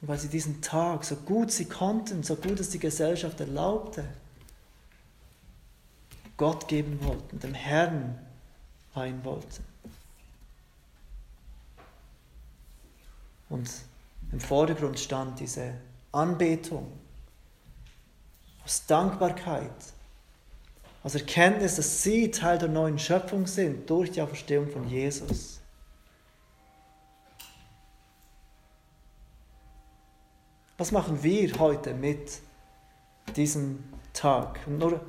Und 0.00 0.08
weil 0.08 0.18
sie 0.18 0.28
diesen 0.28 0.62
Tag 0.62 1.04
so 1.04 1.16
gut 1.16 1.50
sie 1.50 1.66
konnten, 1.66 2.22
so 2.22 2.36
gut 2.36 2.60
es 2.60 2.70
die 2.70 2.78
Gesellschaft 2.78 3.40
erlaubte, 3.40 4.04
Gott 6.36 6.68
geben 6.68 7.04
wollten, 7.04 7.40
dem 7.40 7.54
Herrn 7.54 8.16
weihen 8.94 9.24
wollten. 9.24 9.64
Und 13.48 13.68
im 14.30 14.40
Vordergrund 14.40 15.00
stand 15.00 15.40
diese 15.40 15.74
Anbetung 16.12 16.92
aus 18.64 18.86
Dankbarkeit, 18.86 19.72
aus 21.02 21.14
Erkenntnis, 21.14 21.76
dass 21.76 22.02
sie 22.02 22.30
Teil 22.30 22.58
der 22.58 22.68
neuen 22.68 22.98
Schöpfung 22.98 23.46
sind 23.46 23.88
durch 23.88 24.10
die 24.10 24.20
Auferstehung 24.20 24.68
von 24.68 24.88
Jesus. 24.88 25.60
Was 30.76 30.92
machen 30.92 31.22
wir 31.22 31.58
heute 31.58 31.94
mit 31.94 32.40
diesem 33.36 33.82
Tag? 34.12 34.60
Und 34.66 34.78
nur 34.78 35.00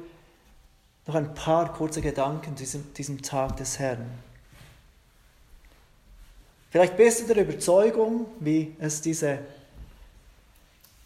noch 1.05 1.15
ein 1.15 1.33
paar 1.33 1.73
kurze 1.73 2.01
Gedanken 2.01 2.55
zu 2.55 2.63
diesem, 2.63 2.93
diesem 2.93 3.21
Tag 3.21 3.57
des 3.57 3.77
Herrn. 3.79 4.09
Vielleicht 6.71 6.97
bist 6.97 7.21
du 7.21 7.33
der 7.33 7.43
Überzeugung, 7.43 8.27
wie 8.39 8.75
es 8.79 9.01
diese 9.01 9.39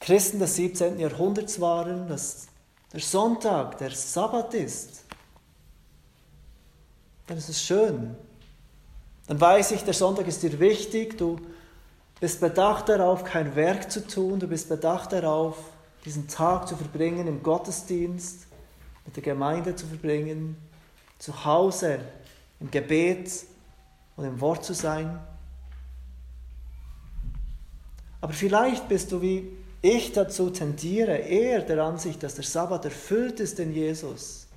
Christen 0.01 0.39
des 0.39 0.57
17. 0.57 0.99
Jahrhunderts 0.99 1.61
waren, 1.61 2.09
dass 2.09 2.47
der 2.93 3.01
Sonntag 3.01 3.79
der 3.79 3.91
Sabbat 3.91 4.53
ist. 4.53 5.03
Dann 7.25 7.37
ist 7.37 7.49
es 7.49 7.61
schön. 7.61 8.15
Dann 9.27 9.41
weiß 9.41 9.71
ich, 9.71 9.83
der 9.83 9.93
Sonntag 9.95 10.27
ist 10.27 10.43
dir 10.43 10.59
wichtig, 10.59 11.17
du 11.17 11.39
bist 12.19 12.39
bedacht 12.39 12.89
darauf, 12.89 13.23
kein 13.23 13.55
Werk 13.55 13.91
zu 13.91 14.05
tun, 14.05 14.39
du 14.39 14.47
bist 14.47 14.69
bedacht 14.69 15.11
darauf, 15.11 15.57
diesen 16.05 16.27
Tag 16.27 16.67
zu 16.67 16.75
verbringen 16.75 17.27
im 17.27 17.41
Gottesdienst, 17.41 18.45
mit 19.05 19.15
der 19.15 19.23
Gemeinde 19.23 19.75
zu 19.75 19.87
verbringen, 19.87 20.55
zu 21.17 21.45
Hause 21.45 21.99
im 22.59 22.69
Gebet 22.69 23.45
und 24.15 24.25
im 24.25 24.39
Wort 24.39 24.63
zu 24.63 24.73
sein. 24.73 25.19
Aber 28.21 28.33
vielleicht 28.33 28.87
bist 28.87 29.11
du 29.11 29.21
wie 29.21 29.51
ich 29.83 30.13
dazu 30.13 30.49
tendiere, 30.49 31.17
eher 31.17 31.61
der 31.61 31.83
Ansicht, 31.83 32.23
dass 32.23 32.35
der 32.35 32.45
Sabbat 32.45 32.85
erfüllt 32.85 33.41
ist 33.41 33.59
in 33.59 33.73
Jesus. 33.73 34.47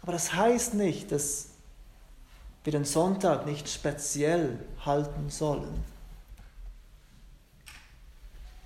Aber 0.00 0.12
das 0.12 0.32
heißt 0.32 0.74
nicht, 0.74 1.12
dass 1.12 1.48
wir 2.64 2.72
den 2.72 2.86
Sonntag 2.86 3.44
nicht 3.44 3.68
speziell 3.68 4.58
halten 4.84 5.28
sollen. 5.28 5.84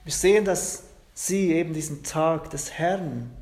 Wir 0.04 0.12
sehen, 0.12 0.44
dass 0.44 0.84
sie 1.12 1.52
eben 1.52 1.74
diesen 1.74 2.04
Tag 2.04 2.50
des 2.50 2.70
Herrn 2.70 3.32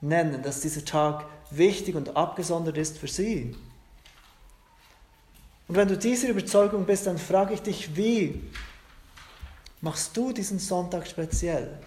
nennen, 0.00 0.42
dass 0.42 0.62
dieser 0.62 0.84
Tag 0.84 1.26
wichtig 1.50 1.94
und 1.94 2.16
abgesondert 2.16 2.76
ist 2.76 2.98
für 2.98 3.06
sie. 3.06 3.54
Und 5.68 5.76
wenn 5.76 5.86
du 5.86 5.96
dieser 5.96 6.30
Überzeugung 6.30 6.86
bist, 6.86 7.06
dann 7.06 7.18
frage 7.18 7.54
ich 7.54 7.62
dich, 7.62 7.94
wie 7.94 8.42
machst 9.82 10.16
du 10.16 10.32
diesen 10.32 10.58
Sonntag 10.58 11.06
speziell? 11.06 11.78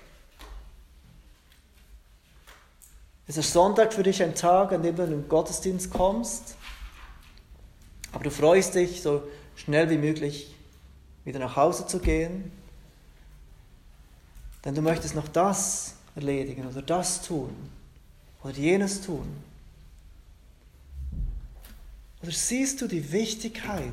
Ist 3.27 3.37
der 3.37 3.43
Sonntag 3.43 3.91
für 3.91 4.03
dich 4.03 4.21
ein 4.21 4.35
Tag, 4.35 4.71
an 4.71 4.83
dem 4.83 4.95
du 4.95 5.03
in 5.03 5.09
den 5.09 5.27
Gottesdienst 5.27 5.89
kommst? 5.89 6.55
Aber 8.11 8.23
du 8.23 8.29
freust 8.29 8.75
dich, 8.75 9.01
so 9.01 9.23
schnell 9.55 9.89
wie 9.89 9.97
möglich 9.97 10.53
wieder 11.23 11.39
nach 11.39 11.55
Hause 11.55 11.87
zu 11.87 11.99
gehen, 11.99 12.51
denn 14.63 14.75
du 14.75 14.81
möchtest 14.81 15.15
noch 15.15 15.27
das 15.27 15.95
erledigen 16.15 16.67
oder 16.67 16.81
das 16.81 17.21
tun 17.23 17.55
oder 18.43 18.53
jenes 18.53 19.01
tun. 19.01 19.27
Oder 22.21 22.31
siehst 22.31 22.81
du 22.81 22.87
die 22.87 23.11
Wichtigkeit, 23.11 23.91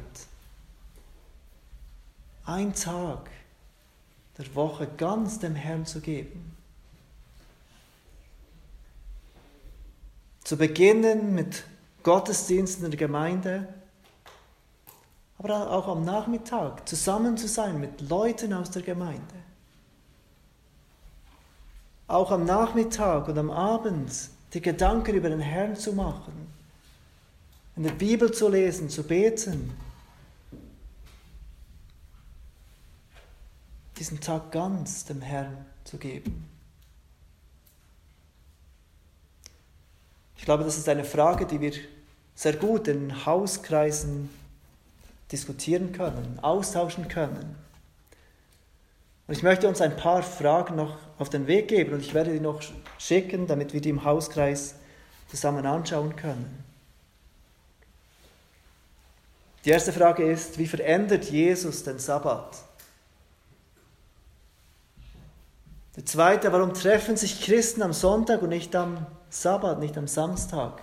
einen 2.45 2.75
Tag 2.75 3.31
der 4.39 4.55
Woche 4.55 4.89
ganz 4.97 5.39
dem 5.39 5.55
Herrn 5.55 5.87
zu 5.87 6.01
geben? 6.01 6.57
Zu 10.45 10.57
beginnen 10.57 11.35
mit 11.35 11.64
Gottesdiensten 12.03 12.91
der 12.91 12.99
Gemeinde, 12.99 13.68
aber 15.39 15.70
auch 15.70 15.89
am 15.89 16.05
Nachmittag 16.05 16.89
zusammen 16.89 17.37
zu 17.37 17.49
sein 17.49 17.80
mit 17.80 18.01
Leuten 18.01 18.53
aus 18.53 18.70
der 18.70 18.83
Gemeinde. 18.83 19.35
Auch 22.07 22.30
am 22.30 22.45
Nachmittag 22.45 23.28
und 23.28 23.39
am 23.39 23.51
Abend 23.51 24.12
die 24.53 24.61
Gedanken 24.61 25.14
über 25.14 25.30
den 25.30 25.41
Herrn 25.41 25.76
zu 25.76 25.93
machen, 25.95 26.53
in 27.76 27.85
der 27.85 27.93
Bibel 27.93 28.33
zu 28.33 28.49
lesen, 28.49 28.91
zu 28.91 29.03
beten. 29.03 29.72
Diesen 33.99 34.20
Tag 34.20 34.51
ganz 34.53 35.05
dem 35.05 35.20
Herrn 35.20 35.66
zu 35.84 35.99
geben. 35.99 36.49
Ich 40.36 40.45
glaube, 40.45 40.64
das 40.64 40.76
ist 40.76 40.88
eine 40.88 41.05
Frage, 41.05 41.47
die 41.47 41.61
wir 41.61 41.72
sehr 42.34 42.55
gut 42.55 42.88
in 42.88 43.24
Hauskreisen 43.26 44.28
diskutieren 45.30 45.93
können, 45.93 46.38
austauschen 46.43 47.09
können. 47.09 47.57
Und 49.26 49.34
ich 49.34 49.43
möchte 49.43 49.68
uns 49.68 49.80
ein 49.80 49.97
paar 49.97 50.22
Fragen 50.22 50.76
noch 50.76 50.99
auf 51.18 51.30
den 51.30 51.47
Weg 51.47 51.68
geben 51.68 51.95
und 51.95 52.01
ich 52.01 52.12
werde 52.12 52.32
die 52.32 52.40
noch 52.40 52.61
schicken, 52.99 53.47
damit 53.47 53.72
wir 53.72 53.80
die 53.80 53.90
im 53.90 54.05
Hauskreis 54.05 54.74
zusammen 55.28 55.64
anschauen 55.64 56.16
können. 56.16 56.64
Die 59.64 59.70
erste 59.70 59.93
Frage 59.93 60.24
ist, 60.24 60.59
wie 60.59 60.66
verändert 60.66 61.30
Jesus 61.30 61.84
den 61.84 62.01
Sabbat? 62.01 62.59
Die 65.97 66.05
zweite, 66.05 66.51
warum 66.53 66.72
treffen 66.72 67.16
sich 67.16 67.43
Christen 67.43 67.82
am 67.82 67.93
Sonntag 67.93 68.40
und 68.40 68.49
nicht 68.49 68.74
am 68.74 69.07
Sabbat, 69.28 69.78
nicht 69.78 69.99
am 69.99 70.09
Samstag? 70.09 70.80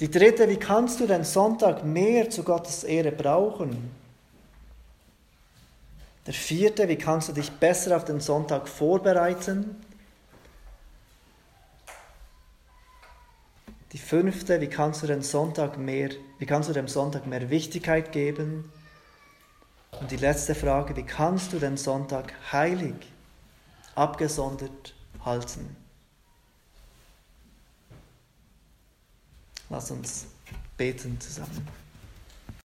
Die 0.00 0.10
dritte, 0.10 0.48
wie 0.48 0.56
kannst 0.56 0.98
du 0.98 1.06
den 1.06 1.24
Sonntag 1.24 1.84
mehr 1.84 2.28
zu 2.30 2.42
Gottes 2.42 2.84
Ehre 2.84 3.12
brauchen? 3.12 3.90
Der 6.26 6.34
vierte, 6.34 6.88
wie 6.88 6.96
kannst 6.96 7.28
du 7.28 7.32
dich 7.32 7.50
besser 7.50 7.96
auf 7.96 8.04
den 8.04 8.20
Sonntag 8.20 8.66
vorbereiten? 8.66 9.76
Die 13.92 13.98
fünfte, 13.98 14.60
wie 14.60 14.68
kannst 14.68 15.02
du 15.02 15.06
den 15.06 15.22
Sonntag 15.22 15.78
mehr, 15.78 16.10
wie 16.38 16.46
kannst 16.46 16.68
du 16.68 16.72
dem 16.72 16.88
Sonntag 16.88 17.26
mehr 17.26 17.50
Wichtigkeit 17.50 18.10
geben? 18.10 18.70
Und 19.98 20.10
die 20.10 20.16
letzte 20.16 20.54
Frage, 20.54 20.96
wie 20.96 21.02
kannst 21.02 21.52
du 21.52 21.58
den 21.58 21.76
Sonntag 21.76 22.32
heilig, 22.52 22.94
abgesondert 23.94 24.94
halten? 25.24 25.76
Lass 29.68 29.90
uns 29.90 30.26
beten 30.76 31.20
zusammen. 31.20 31.79